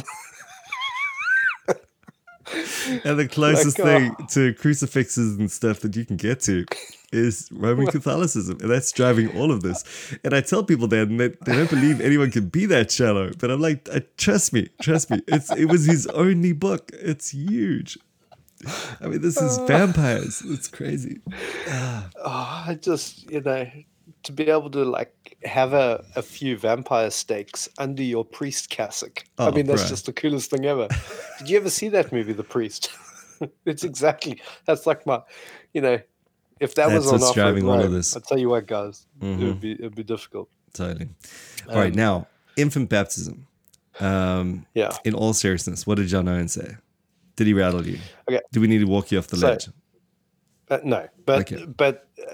And 3.04 3.18
the 3.18 3.28
closest 3.28 3.78
Like, 3.78 3.86
thing 3.86 4.16
oh. 4.20 4.26
to 4.30 4.54
crucifixes 4.54 5.36
and 5.36 5.50
stuff 5.50 5.80
that 5.80 5.96
you 5.96 6.04
can 6.04 6.16
get 6.16 6.40
to 6.42 6.64
is 7.16 7.48
Roman 7.52 7.86
Catholicism. 7.86 8.58
And 8.60 8.70
that's 8.70 8.92
driving 8.92 9.36
all 9.36 9.50
of 9.50 9.62
this. 9.62 9.84
And 10.24 10.34
I 10.34 10.40
tell 10.40 10.62
people 10.64 10.86
that 10.88 11.08
and 11.08 11.18
they, 11.20 11.28
they 11.28 11.52
don't 11.52 11.70
believe 11.70 12.00
anyone 12.00 12.30
can 12.30 12.48
be 12.48 12.66
that 12.66 12.90
shallow. 12.90 13.30
But 13.38 13.50
I'm 13.50 13.60
like, 13.60 13.88
uh, 13.92 14.00
trust 14.16 14.52
me, 14.52 14.68
trust 14.80 15.10
me. 15.10 15.20
It's 15.28 15.50
it 15.52 15.66
was 15.66 15.86
his 15.86 16.06
only 16.08 16.52
book. 16.52 16.90
It's 16.94 17.30
huge. 17.30 17.98
I 19.00 19.06
mean, 19.08 19.20
this 19.20 19.36
is 19.40 19.58
vampires. 19.66 20.42
It's 20.46 20.68
crazy. 20.68 21.20
oh, 21.68 22.64
I 22.68 22.78
just 22.80 23.30
you 23.30 23.40
know 23.40 23.66
to 24.22 24.32
be 24.32 24.48
able 24.48 24.70
to 24.70 24.84
like 24.84 25.36
have 25.44 25.72
a, 25.72 26.04
a 26.16 26.22
few 26.22 26.56
vampire 26.56 27.10
stakes 27.10 27.68
under 27.78 28.02
your 28.02 28.24
priest 28.24 28.70
cassock. 28.70 29.24
I 29.38 29.46
Oh, 29.48 29.52
mean, 29.52 29.66
that's 29.66 29.84
bruh. 29.84 29.88
just 29.88 30.06
the 30.06 30.12
coolest 30.12 30.50
thing 30.50 30.64
ever. 30.66 30.88
Did 31.38 31.48
you 31.50 31.56
ever 31.58 31.70
see 31.70 31.88
that 31.90 32.12
movie, 32.12 32.32
The 32.32 32.42
Priest? 32.42 32.90
it's 33.66 33.84
exactly 33.84 34.40
that's 34.64 34.86
like 34.86 35.06
my, 35.06 35.20
you 35.74 35.80
know, 35.80 35.98
if 36.60 36.74
that 36.74 36.88
That's 36.88 37.04
was 37.04 37.06
on 37.08 37.12
what's 37.14 37.24
offer, 37.30 37.40
at 37.40 37.42
driving 37.44 37.68
all 37.68 37.80
of 37.80 37.92
this. 37.92 38.16
I 38.16 38.20
tell 38.20 38.38
you 38.38 38.48
what, 38.48 38.66
guys, 38.66 39.06
it 39.20 39.24
Mhm. 39.24 39.38
would 39.46 39.60
be 39.60 39.72
it'd 39.72 39.94
be 39.94 40.02
difficult. 40.04 40.48
Totally. 40.72 41.08
All 41.68 41.76
right, 41.76 41.92
Um, 41.92 41.96
now 41.96 42.28
infant 42.56 42.88
baptism. 42.88 43.46
Um, 44.00 44.66
Yeah. 44.74 44.96
in 45.04 45.14
all 45.14 45.32
seriousness, 45.32 45.86
what 45.86 45.96
did 45.96 46.08
John 46.08 46.28
Owen 46.28 46.48
say? 46.48 46.76
Did 47.36 47.46
he 47.46 47.54
rattle 47.54 47.86
you? 47.86 47.98
Okay. 48.28 48.40
Do 48.52 48.60
we 48.60 48.66
need 48.66 48.78
to 48.78 48.86
walk 48.86 49.10
you 49.10 49.18
off 49.18 49.26
the 49.28 49.36
So- 49.36 49.48
ledge? 49.48 49.68
Uh, 50.68 50.78
no, 50.84 51.08
but 51.24 51.40
Okay. 51.52 51.64
but 51.64 52.08
uh, 52.22 52.32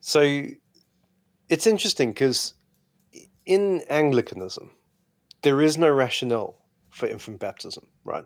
so 0.00 0.44
it's 1.48 1.66
interesting 1.66 2.10
because 2.12 2.54
in 3.44 3.82
Anglicanism 3.90 4.70
there 5.42 5.60
is 5.60 5.76
no 5.76 5.90
rationale 5.90 6.56
for 6.90 7.06
infant 7.08 7.38
baptism, 7.40 7.86
right? 8.04 8.24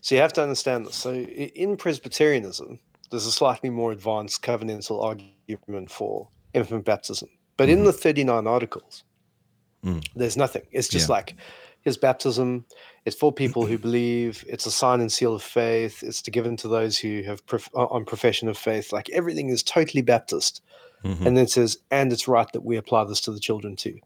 So 0.00 0.14
you 0.14 0.20
have 0.20 0.32
to 0.34 0.42
understand 0.42 0.86
this. 0.86 0.96
So 0.96 1.12
in 1.14 1.76
Presbyterianism, 1.76 2.80
there's 3.10 3.26
a 3.26 3.32
slightly 3.32 3.70
more 3.70 3.92
advanced 3.92 4.42
covenantal 4.42 5.02
argument 5.02 5.90
for 5.90 6.28
infant 6.52 6.84
baptism, 6.84 7.28
but 7.56 7.68
in 7.68 7.84
the 7.84 7.92
39 7.92 8.46
articles, 8.46 9.04
Mm. 9.84 10.02
there's 10.16 10.36
nothing. 10.36 10.62
It's 10.72 10.88
just 10.88 11.08
Yeah. 11.08 11.14
like 11.16 11.34
his 11.82 11.98
baptism. 11.98 12.64
It's 13.04 13.14
for 13.16 13.30
people 13.30 13.66
who 13.66 13.76
believe. 13.76 14.42
It's 14.48 14.64
a 14.64 14.70
sign 14.70 15.00
and 15.02 15.12
seal 15.12 15.34
of 15.34 15.42
faith. 15.42 16.02
It's 16.02 16.22
to 16.22 16.30
given 16.30 16.56
to 16.58 16.68
those 16.68 16.96
who 16.96 17.22
have 17.24 17.44
prof- 17.44 17.68
uh, 17.74 17.84
on 17.90 18.06
profession 18.06 18.48
of 18.48 18.56
faith. 18.56 18.92
Like 18.92 19.10
everything 19.10 19.50
is 19.50 19.62
totally 19.62 20.00
Baptist. 20.00 20.62
Mhm. 21.04 21.26
And 21.26 21.36
then 21.36 21.44
it 21.44 21.50
says, 21.50 21.76
and 21.90 22.10
it's 22.14 22.26
right 22.26 22.50
that 22.54 22.62
we 22.64 22.78
apply 22.78 23.04
this 23.04 23.20
to 23.22 23.30
the 23.32 23.38
children 23.40 23.76
too. 23.76 23.98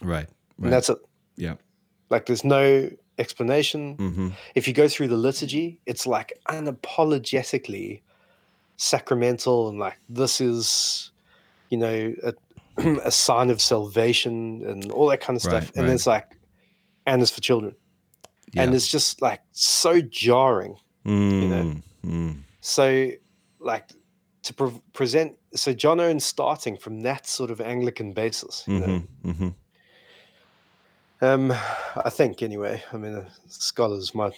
Right. 0.00 0.26
And 0.62 0.72
that's 0.72 0.88
it. 0.88 0.96
yeah. 1.36 1.56
Like 2.08 2.24
there's 2.24 2.44
no 2.44 2.88
explanation. 3.18 3.96
hmm 3.96 4.28
If 4.54 4.66
you 4.66 4.72
go 4.72 4.88
through 4.88 5.08
the 5.08 5.16
liturgy, 5.18 5.80
it's 5.84 6.06
like 6.06 6.32
unapologetically 6.48 8.00
sacramental 8.76 9.68
and 9.68 9.78
like 9.78 9.98
this 10.08 10.40
is, 10.40 11.10
you 11.70 11.78
know, 11.78 12.14
a, 12.22 12.34
a 13.04 13.10
sign 13.10 13.50
of 13.50 13.60
salvation 13.60 14.62
and 14.66 14.90
all 14.92 15.08
that 15.08 15.20
kind 15.20 15.36
of 15.36 15.42
stuff. 15.42 15.64
Right, 15.64 15.76
and 15.76 15.86
right. 15.86 15.94
it's 15.94 16.06
like, 16.06 16.36
and 17.06 17.22
it's 17.22 17.30
for 17.30 17.40
children. 17.40 17.74
Yeah. 18.52 18.62
And 18.62 18.74
it's 18.74 18.88
just 18.88 19.22
like 19.22 19.40
so 19.52 20.00
jarring. 20.00 20.76
You 21.04 21.12
know. 21.12 21.62
Mm, 21.62 21.82
mm. 22.04 22.36
So, 22.60 23.10
like, 23.60 23.90
to 24.42 24.54
pre- 24.54 24.82
present, 24.92 25.36
so 25.54 25.72
John 25.72 26.00
Owen's 26.00 26.24
starting 26.24 26.76
from 26.76 27.02
that 27.02 27.26
sort 27.26 27.50
of 27.50 27.60
Anglican 27.60 28.12
basis, 28.12 28.64
you 28.66 28.80
know. 28.80 29.02
Mhm, 29.24 29.34
mhm. 29.34 29.54
Um, 31.20 31.52
I 31.96 32.10
think 32.10 32.42
anyway. 32.42 32.82
I 32.92 32.96
mean, 32.96 33.14
uh, 33.14 33.28
scholars 33.48 34.14
might 34.14 34.34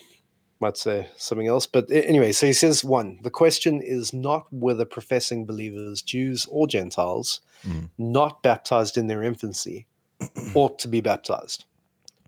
might 0.60 0.76
say 0.76 1.08
something 1.16 1.46
else, 1.46 1.66
but 1.66 1.90
anyway. 1.90 2.32
So 2.32 2.46
he 2.46 2.52
says 2.52 2.84
one: 2.84 3.18
the 3.22 3.30
question 3.30 3.80
is 3.82 4.12
not 4.12 4.46
whether 4.52 4.84
professing 4.84 5.46
believers, 5.46 6.02
Jews 6.02 6.46
or 6.50 6.66
Gentiles, 6.66 7.40
Mm. 7.64 7.90
not 7.98 8.42
baptized 8.42 8.96
in 8.96 9.08
their 9.08 9.22
infancy, 9.24 9.86
ought 10.54 10.78
to 10.78 10.88
be 10.88 11.00
baptized, 11.00 11.64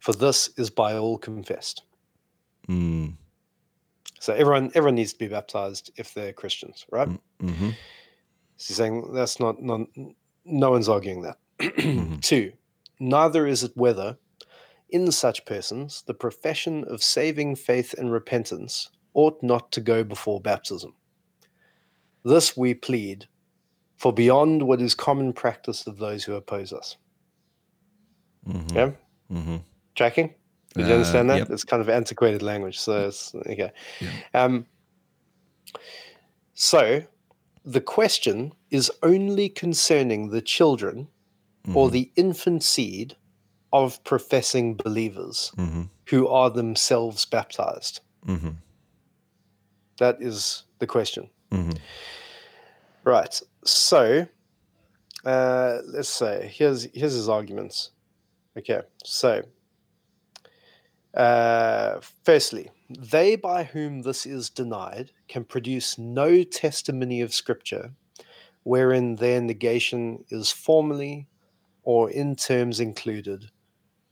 for 0.00 0.12
this 0.12 0.50
is 0.56 0.70
by 0.70 0.96
all 0.96 1.18
confessed. 1.18 1.82
Mm, 2.68 3.14
So 4.18 4.34
everyone 4.34 4.70
everyone 4.74 4.96
needs 4.96 5.12
to 5.12 5.18
be 5.18 5.28
baptized 5.28 5.90
if 5.96 6.12
they're 6.14 6.32
Christians, 6.32 6.84
right? 6.90 7.08
mhm, 7.40 7.76
So 8.56 8.66
he's 8.68 8.76
saying 8.76 9.12
that's 9.14 9.38
not, 9.40 9.62
not 9.62 9.80
no 10.44 10.70
one's 10.70 10.88
arguing 10.88 11.22
that. 11.22 11.38
Mhm. 11.60 12.20
Two, 12.20 12.52
neither 12.98 13.46
is 13.46 13.62
it 13.64 13.72
whether 13.76 14.18
in 14.92 15.10
such 15.12 15.44
persons 15.44 16.02
the 16.06 16.14
profession 16.14 16.84
of 16.88 17.02
saving 17.02 17.56
faith 17.56 17.94
and 17.98 18.10
repentance 18.12 18.90
ought 19.14 19.42
not 19.42 19.72
to 19.72 19.80
go 19.80 20.04
before 20.04 20.40
baptism. 20.40 20.94
This 22.24 22.56
we 22.56 22.74
plead 22.74 23.26
for 23.96 24.12
beyond 24.12 24.62
what 24.62 24.80
is 24.80 24.94
common 24.94 25.32
practice 25.32 25.86
of 25.86 25.98
those 25.98 26.24
who 26.24 26.34
oppose 26.34 26.72
us. 26.72 26.96
mhm, 28.46 28.74
Yeah? 28.74 28.90
mhm. 29.30 29.62
Tracking? 29.94 30.34
Did 30.74 30.86
you 30.86 30.92
Uh, 30.92 30.96
understand 30.96 31.28
that? 31.30 31.38
yep. 31.38 31.50
It's 31.50 31.64
kind 31.64 31.82
of 31.82 31.88
antiquated 31.88 32.42
language. 32.42 32.78
So 32.78 33.08
it's 33.08 33.34
okay. 33.34 33.72
Yeah. 34.00 34.10
Um, 34.34 34.66
so 36.54 37.02
the 37.64 37.80
question 37.80 38.52
is 38.70 38.90
only 39.02 39.48
concerning 39.48 40.30
the 40.30 40.40
children 40.42 41.08
or 41.74 41.88
Mhm, 41.88 41.92
the 41.92 42.12
infant 42.16 42.62
seed 42.62 43.16
of 43.72 44.02
professing 44.04 44.74
believers 44.74 45.52
mhm, 45.56 45.88
who 46.08 46.28
are 46.28 46.50
themselves 46.50 47.24
baptized. 47.24 48.00
mhm. 48.26 48.56
That 49.98 50.16
is 50.20 50.64
the 50.78 50.86
question. 50.86 51.28
Right. 53.04 53.40
So 53.64 54.26
uh, 55.24 55.78
let's 55.86 56.08
say 56.08 56.50
here's 56.52 56.84
here's 56.94 57.14
his 57.14 57.28
arguments. 57.28 57.90
Okay. 58.56 58.82
So 59.04 59.42
uh, 61.14 62.00
firstly, 62.24 62.70
they 62.88 63.36
by 63.36 63.64
whom 63.64 64.02
this 64.02 64.26
is 64.26 64.50
denied 64.50 65.12
can 65.28 65.44
produce 65.44 65.98
no 65.98 66.42
testimony 66.42 67.20
of 67.20 67.34
Scripture 67.34 67.92
wherein 68.62 69.16
their 69.16 69.40
negation 69.40 70.24
is 70.28 70.50
formally 70.50 71.26
or 71.82 72.10
in 72.10 72.36
terms 72.36 72.78
included, 72.78 73.50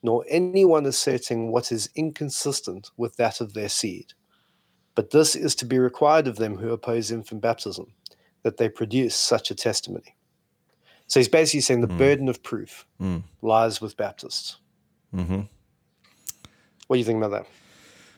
nor 0.03 0.25
anyone 0.29 0.87
asserting 0.87 1.51
what 1.51 1.73
is 1.73 1.91
inconsistent 1.95 2.91
with 2.97 3.17
that 3.17 3.41
of 3.41 3.55
their 3.55 3.69
seed. 3.69 4.13
But 4.95 5.11
this 5.11 5.37
is 5.37 5.55
to 5.57 5.65
be 5.65 5.79
required 5.79 6.27
of 6.27 6.37
them 6.37 6.57
who 6.59 6.71
oppose 6.71 7.11
infant 7.11 7.41
baptism, 7.41 7.93
that 8.43 8.57
they 8.57 8.69
produce 8.69 9.15
such 9.15 9.51
a 9.51 9.55
testimony. 9.55 10.17
So 11.07 11.21
he's 11.21 11.29
basically 11.29 11.61
saying 11.61 11.81
the 11.81 11.87
burden 11.87 12.29
of 12.29 12.43
proof 12.43 12.87
Mm. 13.01 13.23
lies 13.43 13.81
with 13.81 13.97
Baptists. 13.97 14.59
hmm 15.13 15.43
What 16.87 16.97
do 16.97 16.99
you 16.99 17.05
think 17.05 17.23
about 17.23 17.31
that? 17.31 17.47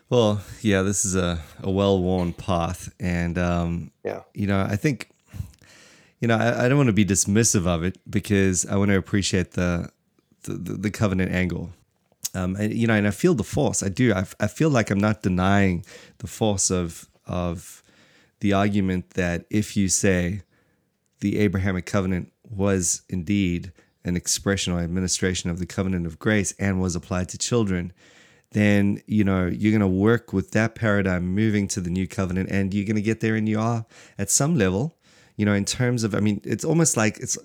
Well, 0.08 0.42
yeah, 0.60 0.82
this 0.82 1.04
is 1.04 1.14
a, 1.14 1.40
a 1.62 1.70
well 1.70 2.02
worn 2.02 2.32
path. 2.32 2.92
And, 2.98 3.38
um, 3.38 3.92
Yeah. 4.04 4.22
you 4.34 4.46
know, 4.46 4.60
I 4.60 4.74
think, 4.76 5.10
you 6.20 6.26
know, 6.28 6.36
I, 6.36 6.64
I 6.64 6.68
don't 6.68 6.78
want 6.78 6.88
to 6.88 6.92
be 6.92 7.04
dismissive 7.04 7.66
of 7.66 7.84
it 7.84 7.98
because 8.10 8.66
I 8.66 8.76
want 8.76 8.90
to 8.90 8.96
appreciate 8.96 9.52
the, 9.52 9.90
the, 10.42 10.54
the, 10.54 10.90
covenant 10.90 11.32
angle. 11.32 11.70
Um, 12.34 12.56
and, 12.56 12.72
you 12.72 12.86
know, 12.86 12.94
and 12.94 13.06
I 13.06 13.10
feel 13.10 13.34
the 13.34 13.44
force. 13.44 13.82
I 13.82 13.88
do. 13.88 14.12
I, 14.14 14.24
I 14.38 14.46
feel 14.46 14.70
like 14.70 14.90
I'm 14.90 15.00
not 15.00 15.22
denying 15.22 15.84
the 16.18 16.26
force 16.26 16.70
of, 16.70 17.08
of 17.26 17.82
the 18.40 18.52
argument 18.52 19.10
that 19.10 19.44
if 19.50 19.76
you 19.76 19.88
say 19.88 20.42
the 21.20 21.38
Abrahamic 21.38 21.86
covenant 21.86 22.32
was 22.48 23.02
indeed 23.08 23.72
an 24.04 24.16
expression 24.16 24.72
or 24.72 24.80
administration 24.80 25.50
of 25.50 25.58
the 25.58 25.66
covenant 25.66 26.06
of 26.06 26.18
grace 26.18 26.54
and 26.58 26.80
was 26.80 26.96
applied 26.96 27.28
to 27.30 27.38
children, 27.38 27.92
then 28.52 29.02
you 29.06 29.24
know 29.24 29.46
you're 29.46 29.70
going 29.72 29.80
to 29.80 29.86
work 29.86 30.32
with 30.32 30.50
that 30.52 30.74
paradigm 30.74 31.26
moving 31.26 31.68
to 31.68 31.80
the 31.80 31.90
new 31.90 32.06
covenant 32.06 32.50
and 32.50 32.74
you're 32.74 32.86
going 32.86 32.96
to 32.96 33.02
get 33.02 33.20
there 33.20 33.36
and 33.36 33.48
you 33.48 33.60
are 33.60 33.86
at 34.18 34.30
some 34.30 34.56
level 34.56 34.96
you 35.36 35.46
know 35.46 35.54
in 35.54 35.64
terms 35.64 36.02
of 36.04 36.14
i 36.14 36.20
mean 36.20 36.40
it's 36.44 36.64
almost 36.64 36.96
like 36.96 37.18
it's 37.18 37.38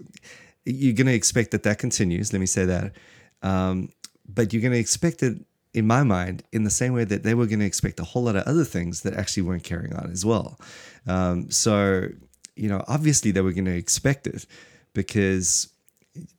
you're 0.65 0.93
going 0.93 1.07
to 1.07 1.13
expect 1.13 1.51
that 1.51 1.63
that 1.63 1.79
continues 1.79 2.33
let 2.33 2.39
me 2.39 2.45
say 2.45 2.65
that 2.65 2.93
um, 3.41 3.89
but 4.27 4.51
you're 4.51 4.61
going 4.61 4.73
to 4.73 4.79
expect 4.79 5.21
it 5.23 5.37
in 5.75 5.85
my 5.85 6.03
mind 6.03 6.41
in 6.53 6.63
the 6.63 6.69
same 6.69 6.93
way 6.93 7.03
that 7.03 7.23
they 7.23 7.33
were 7.33 7.45
going 7.45 7.59
to 7.59 7.65
expect 7.65 7.99
a 7.99 8.03
whole 8.03 8.23
lot 8.23 8.35
of 8.35 8.43
other 8.43 8.63
things 8.63 9.01
that 9.01 9.13
actually 9.13 9.43
weren't 9.43 9.63
carrying 9.63 9.93
on 9.93 10.09
as 10.09 10.25
well. 10.25 10.57
Um, 11.05 11.51
so 11.51 12.07
you 12.55 12.69
know 12.69 12.83
obviously 12.87 13.31
they 13.31 13.41
were 13.41 13.51
going 13.51 13.65
to 13.65 13.75
expect 13.75 14.25
it 14.25 14.45
because 14.93 15.67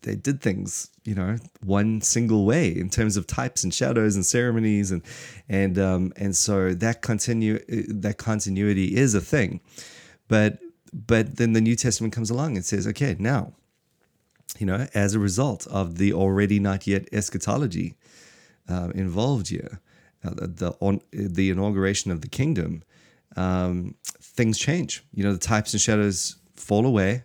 they 0.00 0.14
did 0.14 0.40
things 0.40 0.88
you 1.04 1.14
know 1.14 1.37
one 1.62 2.00
single 2.00 2.47
way 2.47 2.68
in 2.68 2.88
terms 2.88 3.18
of 3.18 3.26
types 3.26 3.62
and 3.62 3.75
shadows 3.75 4.16
and 4.16 4.25
ceremonies 4.25 4.90
and 4.90 5.02
and 5.50 5.78
um 5.78 6.14
and 6.16 6.35
so 6.35 6.73
that 6.73 7.02
continue 7.02 7.59
that 7.88 8.16
continuity 8.16 8.97
is 8.97 9.14
a 9.14 9.21
thing. 9.21 9.61
But 10.28 10.59
but 10.92 11.37
then 11.37 11.52
the 11.52 11.61
new 11.61 11.76
testament 11.76 12.14
comes 12.14 12.30
along 12.30 12.56
and 12.56 12.64
says 12.64 12.87
okay 12.87 13.14
now 13.18 13.52
you 14.59 14.67
know 14.67 14.87
as 14.95 15.15
a 15.15 15.19
result 15.19 15.67
of 15.69 15.99
the 15.99 16.12
already 16.12 16.59
not 16.59 16.87
yet 16.87 17.09
eschatology 17.12 17.97
um, 18.69 18.91
involved 18.93 19.49
here 19.49 19.81
uh, 20.25 20.31
the 20.31 20.47
the, 20.47 20.71
on, 20.81 21.00
the 21.12 21.50
inauguration 21.50 22.11
of 22.11 22.21
the 22.21 22.29
kingdom 22.29 22.83
um, 23.37 23.95
things 24.21 24.59
change 24.59 25.05
you 25.12 25.23
know 25.23 25.33
the 25.33 25.38
types 25.38 25.73
and 25.73 25.81
shadows 25.81 26.37
fall 26.55 26.87
away 26.87 27.23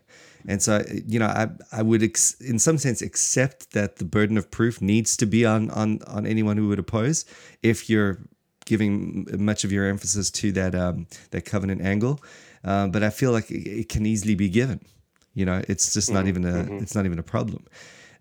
and 0.48 0.62
so, 0.62 0.84
you 1.08 1.20
know, 1.20 1.28
I, 1.28 1.50
I 1.72 1.82
would, 1.82 2.04
ex- 2.04 2.40
in 2.42 2.60
some 2.60 2.78
sense, 2.78 3.02
accept 3.02 3.72
that 3.74 3.98
the 3.98 4.06
burden 4.06 4.38
of 4.38 4.50
proof 4.50 4.82
needs 4.82 5.16
to 5.18 5.26
be 5.26 5.46
on, 5.46 5.70
on, 5.72 6.00
on 6.08 6.26
anyone 6.26 6.58
who 6.58 6.68
would 6.70 6.80
oppose 6.80 7.26
if 7.62 7.90
you're 7.90 8.20
giving 8.66 9.28
much 9.38 9.64
of 9.64 9.72
your 9.72 9.88
emphasis 9.88 10.32
to 10.32 10.52
that, 10.54 10.76
um, 10.76 11.08
that 11.32 11.46
covenant 11.46 11.82
angle. 11.82 12.20
Uh, 12.64 12.88
but 12.88 13.04
I 13.04 13.10
feel 13.10 13.32
like 13.32 13.50
it, 13.52 13.68
it 13.68 13.90
can 13.90 14.06
easily 14.06 14.36
be 14.36 14.50
given. 14.50 14.82
You 15.34 15.46
know, 15.46 15.62
it's 15.68 15.94
just 15.94 16.12
not 16.12 16.28
even 16.28 16.46
a, 16.46 16.64
it's 16.82 16.96
not 16.96 17.06
even 17.06 17.20
a 17.20 17.24
problem. 17.24 17.66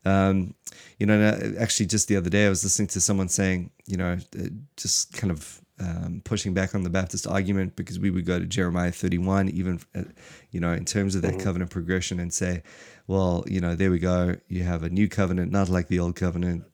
Um, 0.05 0.55
you 0.99 1.07
know, 1.07 1.20
and, 1.20 1.57
uh, 1.57 1.61
actually, 1.61 1.87
just 1.87 2.09
the 2.09 2.16
other 2.16 2.31
day, 2.31 2.46
I 2.46 2.49
was 2.49 2.62
listening 2.62 2.88
to 2.88 3.01
someone 3.01 3.29
saying, 3.29 3.70
you 3.87 3.96
know, 3.96 4.18
uh, 4.38 4.49
just 4.77 5.12
kind 5.12 5.31
of 5.31 5.61
um, 5.81 6.20
pushing 6.25 6.55
back 6.55 6.75
on 6.75 6.83
the 6.83 6.90
Baptist 6.90 7.27
argument 7.27 7.75
because 7.77 7.99
we 7.99 8.11
would 8.11 8.27
go 8.27 8.38
to 8.38 8.46
Jeremiah 8.46 8.92
31, 8.92 9.49
even, 9.49 9.81
uh, 9.94 10.05
you 10.51 10.61
know, 10.61 10.73
in 10.73 10.85
terms 10.85 11.14
of 11.14 11.23
that 11.23 11.40
covenant 11.40 11.70
progression 11.70 12.20
and 12.20 12.33
say, 12.33 12.62
well, 13.07 13.44
you 13.46 13.61
know, 13.61 13.75
there 13.75 13.90
we 13.90 13.99
go. 13.99 14.37
You 14.49 14.62
have 14.64 14.83
a 14.83 14.90
new 14.90 15.09
covenant, 15.09 15.51
not 15.51 15.68
like 15.68 15.88
the 15.88 15.99
old 15.99 16.16
covenant. 16.16 16.64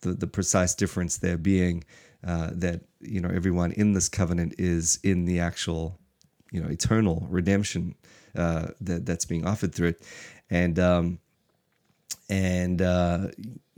The, 0.00 0.12
the 0.12 0.28
precise 0.28 0.76
difference 0.76 1.18
there 1.18 1.36
being 1.36 1.82
uh, 2.24 2.50
that, 2.52 2.82
you 3.00 3.20
know, 3.20 3.30
everyone 3.30 3.72
in 3.72 3.94
this 3.94 4.08
covenant 4.08 4.54
is 4.58 5.00
in 5.02 5.24
the 5.24 5.40
actual, 5.40 5.98
you 6.52 6.62
know, 6.62 6.68
eternal 6.68 7.26
redemption 7.28 7.96
uh, 8.38 8.68
that, 8.80 9.04
that's 9.04 9.24
being 9.24 9.46
offered 9.46 9.74
through 9.74 9.88
it. 9.88 10.02
And, 10.50 10.78
um, 10.78 11.18
and 12.30 12.82
uh, 12.82 13.28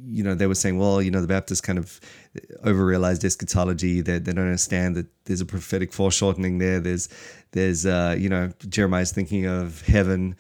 you 0.07 0.23
know 0.23 0.35
they 0.35 0.47
were 0.47 0.55
saying, 0.55 0.79
well, 0.79 1.01
you 1.03 1.11
know, 1.11 1.21
the 1.21 1.27
Baptists 1.27 1.61
kind 1.61 1.79
of 1.79 2.01
overrealized 2.65 3.25
eschatology. 3.25 4.01
They, 4.01 4.19
they 4.19 4.33
don't 4.33 4.45
understand 4.45 4.97
that 4.97 5.07
there's 5.25 5.41
a 5.41 5.47
prophetic 5.47 5.93
foreshortening 5.93 6.59
there. 6.59 6.81
There's 6.81 7.09
there's 7.53 7.87
uh, 7.87 8.17
you 8.19 8.29
know 8.29 8.53
Jeremiah's 8.69 9.13
thinking 9.13 9.47
of 9.47 9.83
heaven, 9.83 10.37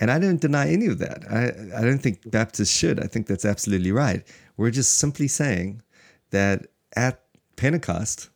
and 0.00 0.10
I 0.10 0.18
don't 0.18 0.40
deny 0.40 0.70
any 0.70 0.86
of 0.86 0.98
that. 0.98 1.24
I 1.30 1.78
I 1.78 1.82
don't 1.82 1.98
think 1.98 2.30
Baptists 2.30 2.74
should. 2.74 3.00
I 3.00 3.06
think 3.06 3.26
that's 3.26 3.44
absolutely 3.44 3.92
right. 3.92 4.26
We're 4.56 4.70
just 4.70 4.98
simply 4.98 5.28
saying 5.28 5.82
that 6.30 6.66
at 6.96 7.22
Pentecost, 7.56 8.30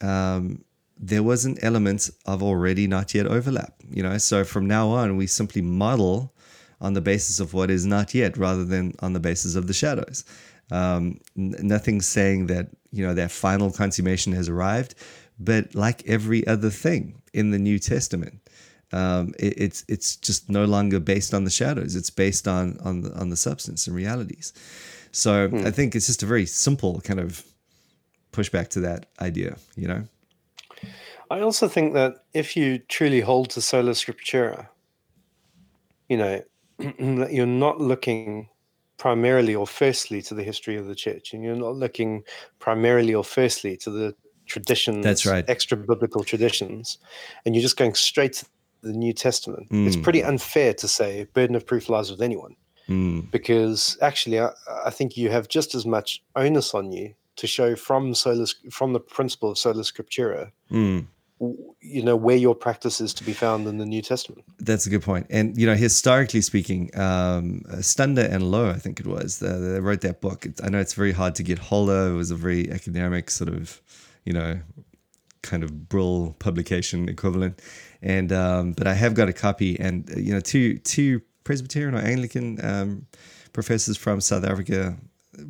um, 0.00 0.64
there 0.98 1.22
was 1.22 1.44
an 1.44 1.56
element 1.62 2.10
of 2.24 2.42
already 2.42 2.86
not 2.86 3.14
yet 3.14 3.26
overlap. 3.26 3.74
You 3.90 4.02
know, 4.02 4.18
so 4.18 4.44
from 4.44 4.66
now 4.66 4.88
on, 4.88 5.16
we 5.16 5.26
simply 5.26 5.62
model 5.62 6.34
on 6.80 6.94
the 6.94 7.00
basis 7.00 7.40
of 7.40 7.54
what 7.54 7.70
is 7.70 7.86
not 7.86 8.14
yet 8.14 8.36
rather 8.36 8.64
than 8.64 8.94
on 9.00 9.12
the 9.12 9.20
basis 9.20 9.54
of 9.54 9.66
the 9.66 9.74
shadows. 9.74 10.24
Um, 10.70 11.20
n- 11.36 11.54
nothing's 11.60 12.06
saying 12.06 12.46
that, 12.46 12.68
you 12.90 13.06
know, 13.06 13.14
that 13.14 13.30
final 13.30 13.70
consummation 13.70 14.32
has 14.32 14.48
arrived, 14.48 14.94
but 15.38 15.74
like 15.74 16.06
every 16.06 16.46
other 16.46 16.70
thing 16.70 17.22
in 17.32 17.50
the 17.50 17.58
New 17.58 17.78
Testament, 17.78 18.40
um, 18.92 19.34
it, 19.38 19.54
it's 19.56 19.84
it's 19.88 20.16
just 20.16 20.48
no 20.48 20.64
longer 20.64 21.00
based 21.00 21.34
on 21.34 21.44
the 21.44 21.50
shadows. 21.50 21.96
It's 21.96 22.10
based 22.10 22.48
on 22.48 22.78
on 22.84 23.02
the, 23.02 23.12
on 23.18 23.30
the 23.30 23.36
substance 23.36 23.86
and 23.86 23.96
realities. 23.96 24.52
So 25.12 25.48
I 25.66 25.70
think 25.70 25.94
it's 25.94 26.06
just 26.06 26.22
a 26.22 26.26
very 26.26 26.46
simple 26.46 27.00
kind 27.00 27.20
of 27.20 27.42
pushback 28.32 28.68
to 28.68 28.80
that 28.80 29.06
idea, 29.20 29.56
you 29.76 29.88
know. 29.88 30.04
I 31.30 31.40
also 31.40 31.68
think 31.68 31.94
that 31.94 32.24
if 32.32 32.56
you 32.56 32.78
truly 32.78 33.20
hold 33.20 33.50
to 33.50 33.60
sola 33.60 33.92
scriptura, 33.92 34.68
you 36.08 36.16
know, 36.16 36.42
that 36.78 37.32
you're 37.32 37.46
not 37.46 37.80
looking 37.80 38.48
primarily 38.98 39.54
or 39.54 39.66
firstly 39.66 40.22
to 40.22 40.34
the 40.34 40.42
history 40.42 40.76
of 40.76 40.86
the 40.86 40.94
church, 40.94 41.32
and 41.32 41.42
you're 41.42 41.56
not 41.56 41.74
looking 41.74 42.22
primarily 42.58 43.14
or 43.14 43.24
firstly 43.24 43.76
to 43.78 43.90
the 43.90 44.14
traditions, 44.46 45.04
That's 45.04 45.26
right. 45.26 45.44
extra 45.48 45.76
biblical 45.76 46.22
traditions, 46.24 46.98
and 47.44 47.54
you're 47.54 47.62
just 47.62 47.76
going 47.76 47.94
straight 47.94 48.34
to 48.34 48.46
the 48.82 48.92
New 48.92 49.12
Testament. 49.12 49.66
It's 49.70 49.96
pretty 49.96 50.22
unfair 50.22 50.74
to 50.74 50.86
say 50.86 51.26
burden 51.34 51.56
of 51.56 51.66
proof 51.66 51.88
lies 51.88 52.10
with 52.10 52.22
anyone, 52.22 52.56
Mm, 52.88 53.30
because 53.32 53.98
actually, 54.00 54.38
I, 54.40 54.50
I 54.84 54.90
think 54.90 55.16
you 55.16 55.28
have 55.30 55.48
just 55.48 55.74
as 55.74 55.84
much 55.84 56.22
onus 56.36 56.72
on 56.72 56.92
you 56.92 57.14
to 57.34 57.46
show 57.46 57.74
from 57.74 58.14
sola, 58.14 58.46
from 58.70 58.92
the 58.92 59.00
principle 59.00 59.50
of 59.50 59.58
sola 59.58 59.82
scriptura 59.82 60.52
mm. 60.70 61.06
You 61.38 62.02
know 62.02 62.16
where 62.16 62.36
your 62.36 62.54
practice 62.54 63.00
is 63.00 63.12
to 63.14 63.24
be 63.24 63.32
found 63.32 63.66
in 63.66 63.76
the 63.76 63.84
New 63.84 64.00
Testament. 64.00 64.44
That's 64.58 64.86
a 64.86 64.90
good 64.90 65.02
point. 65.02 65.26
And 65.28 65.56
you 65.56 65.66
know, 65.66 65.74
historically 65.74 66.40
speaking, 66.40 66.90
um, 66.98 67.62
Stander 67.80 68.22
and 68.22 68.44
Louw, 68.44 68.74
I 68.74 68.78
think 68.78 69.00
it 69.00 69.06
was, 69.06 69.42
uh, 69.42 69.58
they 69.58 69.80
wrote 69.80 70.00
that 70.00 70.20
book. 70.20 70.46
I 70.62 70.70
know 70.70 70.78
it's 70.78 70.94
very 70.94 71.12
hard 71.12 71.34
to 71.34 71.42
get 71.42 71.58
hold 71.58 71.90
of. 71.90 72.12
It 72.12 72.16
was 72.16 72.30
a 72.30 72.36
very 72.36 72.70
academic 72.70 73.30
sort 73.30 73.50
of, 73.50 73.82
you 74.24 74.32
know, 74.32 74.60
kind 75.42 75.62
of 75.62 75.88
Brill 75.88 76.34
publication 76.38 77.08
equivalent. 77.08 77.60
And 78.02 78.32
um, 78.32 78.72
but 78.72 78.86
I 78.86 78.94
have 78.94 79.14
got 79.14 79.28
a 79.28 79.32
copy, 79.32 79.78
and 79.78 80.10
uh, 80.10 80.18
you 80.18 80.32
know, 80.32 80.40
two 80.40 80.78
two 80.78 81.20
Presbyterian 81.44 81.94
or 81.94 81.98
Anglican 81.98 82.64
um, 82.64 83.06
professors 83.52 83.96
from 83.96 84.20
South 84.20 84.44
Africa, 84.44 84.96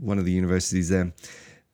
one 0.00 0.18
of 0.18 0.24
the 0.24 0.32
universities 0.32 0.88
there, 0.88 1.12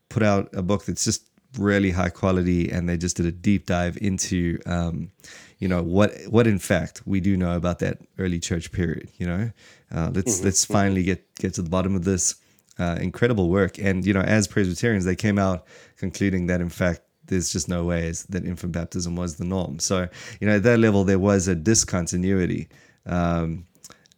put 0.08 0.22
out 0.22 0.48
a 0.54 0.62
book 0.62 0.84
that's 0.84 1.04
just 1.04 1.26
really 1.58 1.90
high 1.90 2.08
quality, 2.08 2.70
and 2.70 2.88
they 2.88 2.96
just 2.96 3.16
did 3.16 3.26
a 3.26 3.32
deep 3.32 3.66
dive 3.66 3.98
into, 4.00 4.58
um, 4.66 5.10
you 5.58 5.68
know, 5.68 5.82
what 5.82 6.12
what 6.28 6.46
in 6.46 6.58
fact 6.58 7.02
we 7.06 7.20
do 7.20 7.36
know 7.36 7.56
about 7.56 7.78
that 7.80 7.98
early 8.18 8.38
church 8.38 8.72
period. 8.72 9.08
You 9.18 9.26
know, 9.26 9.50
uh, 9.94 10.10
let's 10.14 10.42
let's 10.42 10.64
finally 10.64 11.02
get 11.02 11.34
get 11.36 11.54
to 11.54 11.62
the 11.62 11.70
bottom 11.70 11.94
of 11.94 12.04
this. 12.04 12.36
Uh, 12.78 12.96
incredible 13.00 13.50
work, 13.50 13.78
and 13.78 14.06
you 14.06 14.14
know, 14.14 14.22
as 14.22 14.48
Presbyterians, 14.48 15.04
they 15.04 15.14
came 15.14 15.38
out 15.38 15.66
concluding 15.98 16.46
that 16.46 16.62
in 16.62 16.70
fact 16.70 17.02
there's 17.26 17.52
just 17.52 17.68
no 17.68 17.84
ways 17.84 18.24
that 18.30 18.44
infant 18.44 18.72
baptism 18.72 19.14
was 19.16 19.36
the 19.36 19.44
norm. 19.44 19.78
So, 19.78 20.08
you 20.40 20.46
know, 20.46 20.56
at 20.56 20.62
that 20.64 20.78
level, 20.78 21.04
there 21.04 21.18
was 21.18 21.48
a 21.48 21.54
discontinuity. 21.54 22.68
Um, 23.06 23.66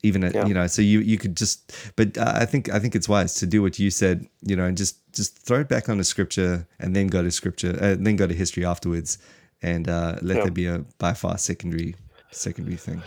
even 0.05 0.23
at, 0.25 0.35
Yeah. 0.35 0.47
you 0.47 0.55
know, 0.55 0.67
so 0.67 0.83
you 0.83 1.01
you 1.01 1.19
could 1.19 1.37
just, 1.37 1.73
but 1.97 2.17
uh, 2.19 2.33
I 2.37 2.45
think 2.47 2.69
I 2.69 2.79
think 2.79 2.95
it's 2.95 3.09
wise 3.09 3.35
to 3.35 3.47
do 3.47 3.63
what 3.63 3.79
you 3.79 3.91
said, 3.91 4.27
you 4.43 4.55
know, 4.57 4.65
and 4.65 4.77
just 4.77 4.97
just 5.13 5.39
throw 5.39 5.61
it 5.61 5.69
back 5.69 5.89
on 5.89 5.99
the 5.99 6.05
scripture 6.05 6.67
and 6.79 6.95
then 6.95 7.09
go 7.09 7.23
to 7.23 7.31
scripture, 7.31 7.77
uh, 7.81 7.97
then 7.99 8.17
go 8.17 8.27
to 8.27 8.35
history 8.35 8.65
afterwards, 8.65 9.19
and 9.63 9.89
uh, 9.89 10.17
let 10.23 10.37
Yeah. 10.37 10.43
there 10.45 10.53
be 10.53 10.67
a 10.67 10.85
by 10.99 11.15
far 11.15 11.39
secondary 11.39 11.95
secondary 12.31 12.77
thing. 12.77 13.03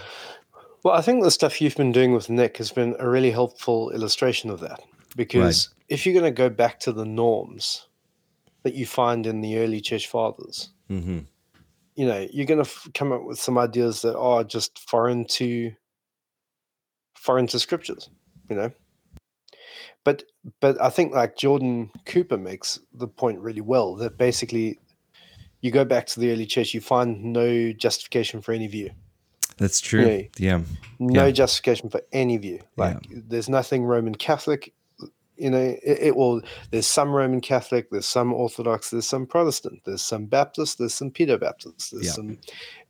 Well, 0.84 0.96
I 0.96 1.02
think 1.02 1.24
the 1.24 1.32
stuff 1.32 1.62
you've 1.62 1.76
been 1.76 1.92
doing 1.92 2.14
with 2.14 2.30
Nick 2.30 2.58
has 2.58 2.72
been 2.72 2.96
a 3.00 3.10
really 3.10 3.32
helpful 3.32 3.92
illustration 3.92 4.50
of 4.50 4.60
that. 4.62 4.80
Because 5.16 5.70
if 5.90 6.06
you're 6.06 6.14
going 6.20 6.32
to 6.34 6.44
go 6.44 6.50
back 6.50 6.80
to 6.82 6.92
the 6.94 7.06
norms 7.06 7.88
that 8.64 8.76
you 8.76 8.86
find 8.86 9.26
in 9.26 9.42
the 9.42 9.58
early 9.58 9.82
church 9.82 10.08
fathers, 10.08 10.70
hmm 10.88 11.20
you 11.96 12.06
know, 12.06 12.28
you're 12.32 12.46
going 12.46 12.64
to 12.64 12.70
f- 12.70 12.88
come 12.94 13.12
up 13.12 13.24
with 13.24 13.40
some 13.40 13.58
ideas 13.58 14.04
that 14.04 14.16
are 14.16 14.44
just 14.44 14.78
foreign 14.88 15.26
to 15.26 15.72
foreign 17.18 17.48
to 17.48 17.60
scriptures, 17.60 18.10
you 18.50 18.56
know. 18.56 18.72
But 20.04 20.24
but 20.62 20.82
I 20.82 20.90
think 20.90 21.14
like 21.14 21.36
Jordan 21.36 21.92
Cooper 22.06 22.38
makes 22.38 22.80
the 22.94 23.08
point 23.08 23.40
really 23.40 23.62
well 23.62 23.96
that 23.96 24.18
basically 24.18 24.80
you 25.62 25.72
go 25.72 25.84
back 25.84 26.06
to 26.08 26.20
the 26.20 26.32
early 26.32 26.46
church, 26.46 26.74
you 26.74 26.82
find 26.82 27.34
no 27.34 27.74
justification 27.74 28.42
for 28.42 28.54
any 28.54 28.68
view. 28.68 28.92
That's 29.58 29.82
true. 29.82 30.06
Yeah. 30.06 30.28
Yeah. 30.38 30.62
no 31.00 31.26
Yeah. 31.26 31.32
justification 31.32 31.90
for 31.90 32.02
any 32.14 32.38
view. 32.38 32.60
Yeah. 32.78 32.84
Like 32.86 32.98
there's 33.10 33.50
nothing 33.50 33.84
Roman 33.84 34.16
Catholic. 34.16 34.74
You 35.38 35.50
know, 35.52 35.58
it, 35.58 35.98
it 36.02 36.16
will. 36.16 36.42
There's 36.72 36.88
some 36.88 37.12
Roman 37.12 37.42
Catholic, 37.42 37.90
there's 37.90 38.06
some 38.08 38.34
Orthodox, 38.34 38.90
there's 38.90 39.08
some 39.08 39.26
Protestant, 39.26 39.82
there's 39.86 40.02
some 40.02 40.26
Baptist, 40.26 40.78
there's 40.80 40.94
some 40.94 41.12
paedo-Baptist, 41.12 41.92
there's 41.92 42.06
Yeah. 42.06 42.12
some 42.12 42.38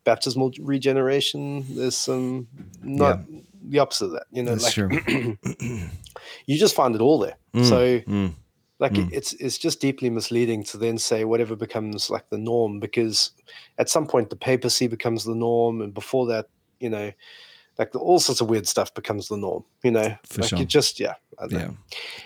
baptismal 0.03 0.53
regeneration, 0.61 1.65
there's 1.75 1.97
some 1.97 2.47
not 2.81 3.19
the 3.69 3.79
opposite 3.79 4.05
of 4.05 4.11
that. 4.11 4.25
You 4.31 4.43
know, 4.43 4.55
That's 4.55 4.63
like 4.63 4.73
true. 4.73 5.37
you 6.45 6.57
just 6.57 6.75
find 6.75 6.95
it 6.95 7.01
all 7.01 7.19
there. 7.19 7.37
So 7.63 7.99
Mm. 7.99 8.33
like 8.79 8.93
Mm. 8.93 9.09
it's 9.11 9.33
it's 9.33 9.57
just 9.57 9.81
deeply 9.81 10.09
misleading 10.09 10.63
to 10.65 10.77
then 10.77 10.97
say 10.97 11.23
whatever 11.25 11.55
becomes 11.55 12.09
like 12.09 12.29
the 12.29 12.37
norm 12.37 12.79
because 12.79 13.31
at 13.79 13.89
some 13.89 14.05
point 14.05 14.29
the 14.29 14.35
papacy 14.35 14.87
becomes 14.87 15.23
the 15.23 15.33
norm 15.35 15.81
and 15.81 15.93
before 15.93 16.27
that 16.27 16.47
you 16.79 16.89
know 16.89 17.11
like 17.77 17.95
all 17.95 18.19
sorts 18.19 18.41
of 18.41 18.49
weird 18.49 18.67
stuff 18.67 18.93
becomes 18.93 19.27
the 19.27 19.37
norm 19.37 19.63
you 19.83 19.91
know 19.91 20.15
For 20.23 20.41
like 20.41 20.49
sure. 20.49 20.59
you 20.59 20.65
just 20.65 20.99
yeah, 20.99 21.13
Yeah. 21.49 21.69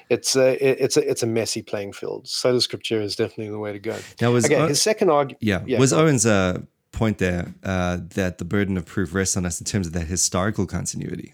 it's 0.09 0.35
a 0.35 0.81
it's 0.83 0.97
a 0.97 1.09
it's 1.09 1.23
a 1.23 1.27
messy 1.27 1.61
playing 1.61 1.93
field 1.93 2.27
sola 2.27 2.59
scriptura 2.59 3.01
is 3.03 3.15
definitely 3.15 3.49
the 3.49 3.59
way 3.59 3.73
to 3.73 3.79
go 3.79 3.97
Now 4.21 4.31
was 4.31 4.45
okay 4.45 4.55
O- 4.55 4.67
his 4.67 4.81
second 4.81 5.09
argument 5.09 5.43
yeah, 5.43 5.63
yeah, 5.65 5.79
was. 5.79 5.91
Owen's 5.93 6.25
uh, 6.25 6.59
point 6.91 7.17
there 7.19 7.53
uh, 7.63 7.99
that 8.15 8.37
the 8.37 8.45
burden 8.45 8.77
of 8.77 8.85
proof 8.85 9.13
rests 9.13 9.37
on 9.37 9.45
us 9.45 9.59
in 9.59 9.65
terms 9.65 9.87
of 9.87 9.93
that 9.93 10.07
historical 10.07 10.65
continuity? 10.65 11.33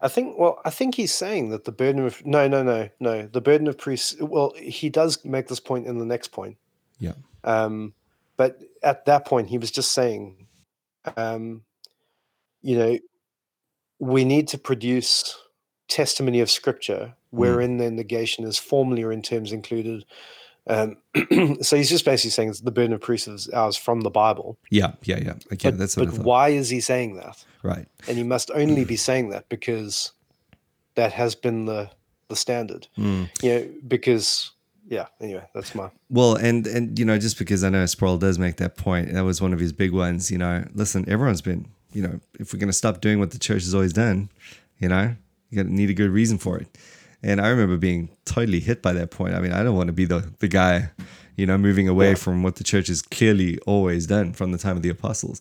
I 0.00 0.08
think. 0.08 0.36
Well, 0.38 0.60
I 0.64 0.70
think 0.70 0.96
he's 0.96 1.12
saying 1.12 1.50
that 1.50 1.64
the 1.64 1.70
burden 1.72 2.04
of 2.04 2.24
no, 2.26 2.48
no, 2.48 2.62
no, 2.62 2.88
no. 2.98 3.26
The 3.26 3.40
burden 3.40 3.68
of 3.68 3.78
priests. 3.78 4.16
Well, 4.20 4.52
he 4.58 4.88
does 4.90 5.24
make 5.24 5.46
this 5.46 5.60
point 5.60 5.86
in 5.86 5.98
the 5.98 6.04
next 6.04 6.28
point. 6.32 6.56
Yeah. 6.98 7.12
Um, 7.44 7.94
but 8.36 8.60
at 8.82 9.04
that 9.04 9.26
point, 9.26 9.48
he 9.48 9.58
was 9.58 9.70
just 9.70 9.92
saying, 9.92 10.48
um, 11.16 11.62
you 12.62 12.78
know, 12.78 12.98
we 13.98 14.24
need 14.24 14.48
to 14.48 14.58
produce 14.58 15.36
testimony 15.88 16.40
of 16.40 16.50
Scripture 16.50 17.14
wherein 17.30 17.78
the 17.78 17.90
negation 17.90 18.44
is 18.44 18.58
formally 18.58 19.02
or 19.02 19.12
in 19.12 19.22
terms 19.22 19.52
included. 19.52 20.04
Um, 20.66 20.96
so 21.62 21.76
he's 21.76 21.88
just 21.88 22.04
basically 22.04 22.30
saying 22.30 22.54
the 22.62 22.70
burden 22.70 22.92
of 22.92 23.00
priests 23.00 23.26
is 23.26 23.48
ours 23.48 23.76
from 23.76 24.02
the 24.02 24.10
Bible. 24.10 24.58
Yeah, 24.70 24.92
yeah, 25.02 25.18
yeah. 25.18 25.34
Okay, 25.52 25.70
But, 25.70 25.78
that's 25.78 25.96
what 25.96 26.10
but 26.10 26.18
why 26.18 26.50
is 26.50 26.68
he 26.68 26.80
saying 26.80 27.16
that? 27.16 27.44
Right. 27.62 27.86
and 28.08 28.18
you 28.18 28.24
must 28.24 28.50
only 28.54 28.84
be 28.84 28.96
saying 29.08 29.30
that 29.30 29.48
because 29.48 30.12
that 30.94 31.12
has 31.12 31.34
been 31.34 31.64
the 31.66 31.90
the 32.28 32.36
standard 32.36 32.86
Mm. 32.98 33.28
you 33.42 33.48
know 33.54 33.68
because 33.86 34.52
yeah 34.88 35.06
anyway 35.20 35.44
that's 35.54 35.74
my 35.74 35.90
Well, 36.10 36.34
and 36.36 36.66
and 36.66 36.98
you 36.98 37.04
know, 37.04 37.18
just 37.18 37.38
because 37.38 37.62
I 37.64 37.68
know 37.70 37.84
Sproul 37.86 38.16
does 38.18 38.38
make 38.38 38.56
that 38.56 38.76
point, 38.76 39.12
that 39.12 39.24
was 39.24 39.40
one 39.40 39.52
of 39.52 39.60
his 39.60 39.72
big 39.72 39.92
ones. 39.92 40.30
You 40.30 40.38
know, 40.38 40.66
listen, 40.74 41.04
everyone's 41.08 41.42
been, 41.42 41.66
you 41.92 42.02
know, 42.02 42.20
if 42.38 42.52
we're 42.52 42.58
going 42.60 42.68
to 42.68 42.72
stop 42.72 43.00
doing 43.00 43.18
what 43.18 43.30
the 43.30 43.38
church 43.38 43.62
has 43.64 43.74
always 43.74 43.92
done, 43.92 44.30
you 44.78 44.88
know, 44.88 45.14
you 45.50 45.62
need 45.64 45.90
a 45.90 45.94
good 45.94 46.10
reason 46.10 46.38
for 46.38 46.58
it. 46.58 46.66
And 47.22 47.40
I 47.40 47.48
remember 47.48 47.76
being 47.76 48.08
totally 48.24 48.60
hit 48.60 48.82
by 48.82 48.92
that 48.94 49.10
point. 49.10 49.34
I 49.34 49.40
mean, 49.40 49.52
I 49.52 49.62
don't 49.62 49.76
want 49.76 49.86
to 49.88 49.92
be 49.92 50.04
the 50.06 50.28
the 50.40 50.48
guy, 50.48 50.90
you 51.36 51.46
know, 51.46 51.56
moving 51.58 51.86
away 51.88 52.10
Yeah. 52.10 52.14
from 52.16 52.42
what 52.42 52.56
the 52.56 52.64
church 52.64 52.88
has 52.88 53.00
clearly 53.02 53.58
always 53.60 54.06
done 54.06 54.32
from 54.32 54.50
the 54.52 54.58
time 54.58 54.76
of 54.76 54.82
the 54.82 54.88
apostles. 54.88 55.40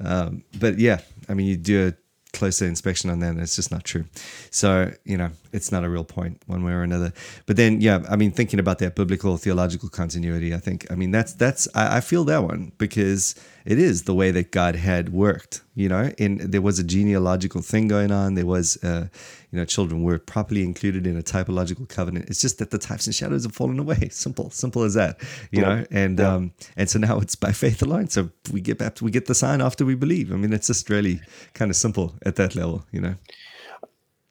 Um, 0.00 0.42
but 0.58 0.78
yeah, 0.78 1.00
I 1.28 1.34
mean, 1.34 1.46
you 1.46 1.56
do 1.56 1.88
a 1.88 1.92
closer 2.36 2.66
inspection 2.66 3.10
on 3.10 3.20
that, 3.20 3.30
and 3.30 3.40
it's 3.40 3.54
just 3.56 3.70
not 3.70 3.84
true. 3.84 4.04
So 4.50 4.92
you 5.04 5.16
know, 5.16 5.30
it's 5.52 5.70
not 5.72 5.84
a 5.84 5.88
real 5.88 6.04
point 6.04 6.40
one 6.46 6.62
way 6.64 6.72
or 6.72 6.82
another. 6.82 7.12
But 7.46 7.56
then, 7.56 7.80
yeah, 7.80 8.04
I 8.10 8.16
mean, 8.16 8.30
thinking 8.32 8.58
about 8.60 8.78
that 8.78 8.94
biblical 8.96 9.36
theological 9.36 9.88
continuity, 9.88 10.54
I 10.54 10.58
think, 10.58 10.90
I 10.90 10.94
mean, 10.94 11.10
that's 11.10 11.32
that's 11.34 11.68
I, 11.74 11.98
I 11.98 12.00
feel 12.00 12.24
that 12.24 12.42
one 12.44 12.72
because 12.78 13.34
it 13.64 13.78
is 13.78 14.04
the 14.04 14.14
way 14.14 14.30
that 14.30 14.50
God 14.52 14.76
had 14.76 15.10
worked. 15.10 15.62
You 15.76 15.88
know, 15.88 16.12
and 16.18 16.40
there 16.40 16.60
was 16.60 16.78
a 16.78 16.84
genealogical 16.84 17.62
thing 17.62 17.88
going 17.88 18.10
on. 18.12 18.34
There 18.34 18.44
was, 18.44 18.76
uh, 18.84 19.08
you 19.50 19.58
know, 19.58 19.64
children 19.64 20.02
were 20.02 20.18
properly 20.18 20.62
included 20.62 21.06
in 21.06 21.16
a 21.16 21.22
typological 21.22 21.88
covenant. 21.88 22.28
It's 22.28 22.40
just 22.42 22.58
that 22.58 22.70
the 22.70 22.76
types 22.76 23.06
and 23.06 23.14
shadows 23.14 23.44
have 23.44 23.54
fallen 23.54 23.78
away. 23.78 24.08
Simple, 24.10 24.50
simple 24.50 24.82
as 24.82 24.92
that. 24.94 25.18
You 25.52 25.62
Yeah. 25.62 25.68
know, 25.68 25.86
and 25.90 26.18
Yeah. 26.18 26.34
um, 26.34 26.52
and 26.76 26.90
so 26.90 26.98
now 26.98 27.18
it's 27.20 27.34
by 27.34 27.52
faith 27.52 27.80
alone. 27.82 28.08
So 28.08 28.28
we 28.52 28.60
get 28.60 28.76
back, 28.76 29.00
we 29.00 29.10
get 29.10 29.24
the 29.26 29.34
sign 29.34 29.62
after 29.62 29.86
we 29.86 29.94
believe. 29.94 30.32
I 30.32 30.36
mean, 30.36 30.52
it's 30.52 30.66
just 30.66 30.90
really 30.90 31.22
kind 31.54 31.70
of 31.70 31.76
simple 31.76 32.14
at 32.26 32.36
that 32.36 32.54
level. 32.54 32.84
You 32.92 33.00
know. 33.00 33.14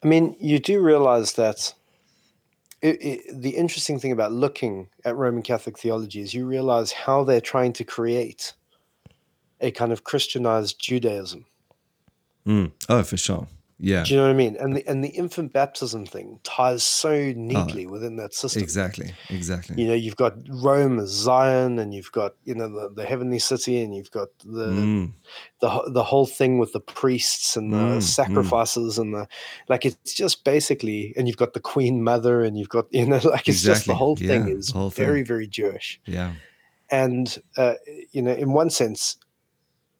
I 0.02 0.06
mean 0.06 0.36
you 0.40 0.58
do 0.58 0.80
realize 0.80 1.34
that 1.34 1.74
it, 2.82 3.02
it, 3.04 3.42
the 3.42 3.50
interesting 3.50 3.98
thing 3.98 4.12
about 4.12 4.32
looking 4.32 4.88
at 5.04 5.16
roman 5.16 5.42
catholic 5.42 5.78
theology 5.78 6.20
is 6.20 6.34
you 6.34 6.46
realize 6.46 6.92
how 6.92 7.24
they're 7.24 7.40
trying 7.40 7.72
to 7.72 7.84
create 7.84 8.54
a 9.60 9.70
kind 9.70 9.92
of 9.92 10.04
christianized 10.04 10.78
judaism 10.80 11.44
Mm. 12.46 12.72
Oh, 12.88 13.02
for 13.02 13.16
sure. 13.16 13.46
Yeah. 13.82 14.04
do 14.04 14.10
you 14.12 14.16
know 14.20 14.24
what 14.26 14.30
i 14.30 14.34
mean 14.34 14.56
and 14.60 14.76
the 14.76 14.86
and 14.86 15.02
the 15.02 15.08
infant 15.08 15.52
baptism 15.54 16.04
thing 16.04 16.38
ties 16.44 16.82
so 16.82 17.32
neatly 17.34 17.86
within 17.86 18.16
that 18.16 18.34
system 18.34 18.62
Exactly. 18.62 19.14
Exactly. 19.30 19.80
you 19.80 19.88
know 19.88 19.94
you've 19.94 20.16
got 20.16 20.34
rome 20.48 20.98
as 21.00 21.08
zion 21.08 21.78
and 21.78 21.94
you've 21.94 22.12
got 22.12 22.32
you 22.44 22.54
know 22.54 22.68
the, 22.68 22.90
the 22.94 23.04
heavenly 23.06 23.38
city 23.38 23.82
and 23.82 23.94
you've 23.96 24.10
got 24.10 24.28
the 24.44 24.66
Mm. 24.66 25.12
the 25.62 25.90
the 25.92 26.04
whole 26.04 26.26
thing 26.26 26.58
with 26.58 26.72
the 26.72 26.80
priests 26.80 27.56
and 27.56 27.72
the 27.72 27.76
Mm, 27.78 27.96
mm. 27.98 28.02
sacrifices 28.02 28.98
and 28.98 29.14
the 29.14 29.26
like 29.68 29.86
it's 29.86 30.12
just 30.14 30.44
basically 30.44 31.14
and 31.16 31.26
you've 31.26 31.36
got 31.38 31.54
the 31.54 31.60
queen 31.60 32.02
mother 32.04 32.42
and 32.42 32.58
you've 32.58 32.68
got 32.68 32.86
you 32.92 33.06
know 33.06 33.20
like 33.24 33.48
it's 33.48 33.62
just 33.62 33.86
the 33.86 33.94
whole 33.94 34.16
thing 34.16 34.46
yeah, 34.48 34.54
is 34.54 34.70
whole 34.70 34.90
thing. 34.90 35.06
very 35.06 35.22
very 35.22 35.46
jewish 35.46 36.00
Yeah. 36.06 36.32
and 36.90 37.38
uh, 37.56 37.74
you 38.12 38.20
know 38.22 38.32
in 38.32 38.52
one 38.52 38.68
sense 38.70 39.16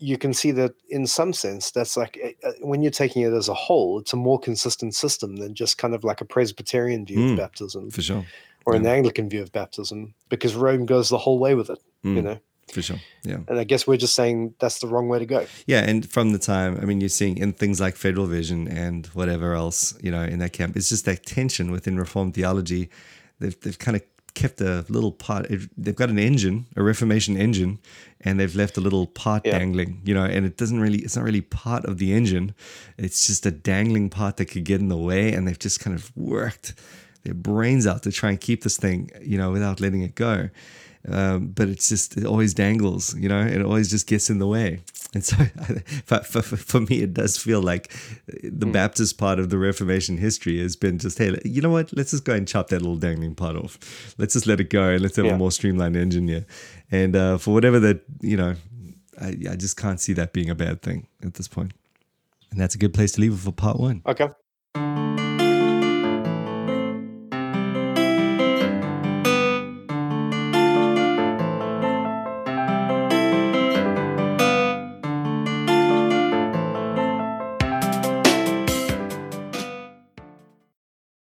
you 0.03 0.17
can 0.19 0.33
see 0.33 0.51
that 0.51 0.73
in 0.89 1.07
some 1.07 1.33
sense 1.33 1.71
that's 1.71 1.97
like 1.97 2.19
uh, 2.25 2.49
uh, 2.49 2.53
when 2.63 2.81
you're 2.83 2.91
taking 2.91 3.23
it 3.23 3.33
as 3.33 3.49
a 3.49 3.55
whole 3.55 3.99
it's 4.01 4.13
a 4.15 4.17
more 4.17 4.39
consistent 4.39 4.95
system 4.95 5.37
than 5.37 5.55
just 5.55 5.77
kind 5.79 5.95
of 5.95 6.03
like 6.05 6.21
a 6.21 6.25
presbyterian 6.25 7.05
view 7.07 7.19
Mm, 7.19 7.31
of 7.33 7.37
baptism 7.37 7.91
For 7.91 8.03
sure. 8.03 8.25
or 8.67 8.75
an 8.75 8.85
yeah. 8.85 8.93
anglican 8.93 9.29
view 9.29 9.43
of 9.43 9.53
baptism 9.53 10.15
because 10.29 10.55
rome 10.55 10.87
goes 10.87 11.09
the 11.11 11.19
whole 11.19 11.39
way 11.39 11.55
with 11.55 11.71
it 11.71 11.79
you 12.03 12.23
Mm, 12.23 12.25
know 12.25 12.39
For 12.73 12.83
sure. 12.83 13.01
Yeah. 13.25 13.41
and 13.49 13.59
i 13.59 13.65
guess 13.65 13.87
we're 13.87 13.99
just 14.07 14.15
saying 14.15 14.55
that's 14.59 14.79
the 14.81 14.87
wrong 14.87 15.09
way 15.09 15.19
to 15.19 15.27
go 15.27 15.47
Yeah, 15.67 15.83
and 15.91 16.09
from 16.11 16.33
the 16.33 16.39
time, 16.39 16.79
I 16.81 16.85
mean, 16.87 17.01
you're 17.03 17.11
seeing 17.21 17.37
in 17.37 17.53
things 17.53 17.79
like 17.81 17.95
Federal 17.97 18.27
Vision 18.27 18.69
and 18.69 19.07
whatever 19.19 19.55
else, 19.55 19.81
you 20.03 20.11
know, 20.11 20.23
in 20.33 20.39
that 20.39 20.53
camp, 20.59 20.77
it's 20.77 20.89
just 20.89 21.05
that 21.05 21.27
tension 21.27 21.71
within 21.71 21.97
Reformed 21.99 22.35
theology. 22.35 22.89
They've, 23.41 23.59
they've 23.61 23.79
kind 23.79 23.97
of 23.99 24.03
kept 24.43 24.61
a 24.61 24.85
little 24.97 25.13
part, 25.27 25.43
it- 25.55 25.71
they've 25.83 26.01
got 26.03 26.11
an 26.17 26.19
engine, 26.31 26.57
a 26.81 26.83
Reformation 26.83 27.35
engine, 27.47 27.73
and 28.25 28.33
they've 28.39 28.57
left 28.63 28.77
a 28.77 28.81
little 28.87 29.07
part 29.25 29.43
Yeah. 29.45 29.59
dangling, 29.59 29.91
you 30.09 30.15
know, 30.19 30.25
and 30.35 30.43
it 30.51 30.57
doesn't 30.61 30.81
really, 30.85 31.01
it's 31.05 31.17
not 31.17 31.25
really 31.25 31.43
part 31.65 31.83
of 31.91 31.95
the 32.03 32.11
engine. 32.19 32.47
It's 33.05 33.27
just 33.29 33.47
a 33.47 33.51
dangling 33.73 34.09
part 34.11 34.33
that 34.39 34.47
could 34.53 34.65
get 34.65 34.81
in 34.81 34.89
the 34.89 35.03
way, 35.11 35.25
and 35.35 35.41
they've 35.47 35.65
just 35.69 35.79
kind 35.85 35.95
of 35.99 36.11
worked 36.17 36.69
their 37.25 37.35
brains 37.35 37.87
out 37.87 38.03
to 38.05 38.13
try 38.13 38.31
and 38.31 38.41
keep 38.41 38.63
this 38.63 38.77
thing, 38.77 39.11
you 39.23 39.39
know, 39.39 39.51
without 39.51 39.81
letting 39.81 40.03
it 40.03 40.15
go. 40.15 40.49
Um, 41.09 41.49
but 41.49 41.69
it's 41.71 41.89
just 41.89 42.19
it 42.19 42.27
always 42.27 42.53
dangles, 42.53 43.15
you 43.17 43.27
know, 43.29 43.41
it 43.41 43.63
always 43.63 43.89
just 43.91 44.07
gets 44.07 44.29
in 44.29 44.39
the 44.39 44.47
way. 44.47 44.81
And 45.15 45.25
so, 45.25 45.37
for, 46.05 46.21
for, 46.23 46.43
for 46.43 46.81
me, 46.83 47.01
it 47.03 47.15
does 47.15 47.39
feel 47.39 47.63
like 47.63 47.91
the 48.45 48.67
Baptist 48.67 49.17
part 49.19 49.39
of 49.41 49.49
the 49.49 49.57
Reformation 49.59 50.19
history 50.19 50.61
has 50.61 50.77
been 50.77 50.99
just, 50.99 51.17
hey, 51.19 51.37
you 51.45 51.63
know 51.63 51.71
what? 51.71 51.97
Let's 51.97 52.11
just 52.11 52.25
go 52.25 52.35
and 52.35 52.47
chop 52.47 52.69
that 52.69 52.81
little 52.83 52.97
dangling 52.97 53.35
part 53.35 53.57
off. 53.57 54.15
Let's 54.19 54.35
just 54.35 54.47
let 54.47 54.61
it 54.61 54.69
go 54.71 54.91
and 54.91 55.01
let's 55.01 55.17
have 55.17 55.25
Yeah. 55.25 55.35
a 55.35 55.39
more 55.39 55.51
streamlined 55.51 55.97
engine 55.97 56.29
here. 56.29 56.45
And 56.93 57.17
uh, 57.17 57.39
for 57.39 57.55
whatever 57.55 57.81
that, 57.81 58.03
you 58.21 58.37
know, 58.37 58.55
I, 59.21 59.29
I 59.51 59.57
just 59.57 59.77
can't 59.79 60.01
see 60.01 60.13
that 60.13 60.33
being 60.35 60.51
a 60.51 60.55
bad 60.55 60.83
thing 60.83 61.07
at 61.25 61.35
this 61.35 61.49
point. 61.49 61.73
And 62.51 62.61
that's 62.61 62.75
a 62.75 62.79
good 62.79 62.93
place 62.93 63.13
to 63.13 63.21
leave 63.23 63.33
it 63.33 63.39
for 63.39 63.53
part 63.53 63.81
one. 63.81 64.03
Okay. 64.07 64.29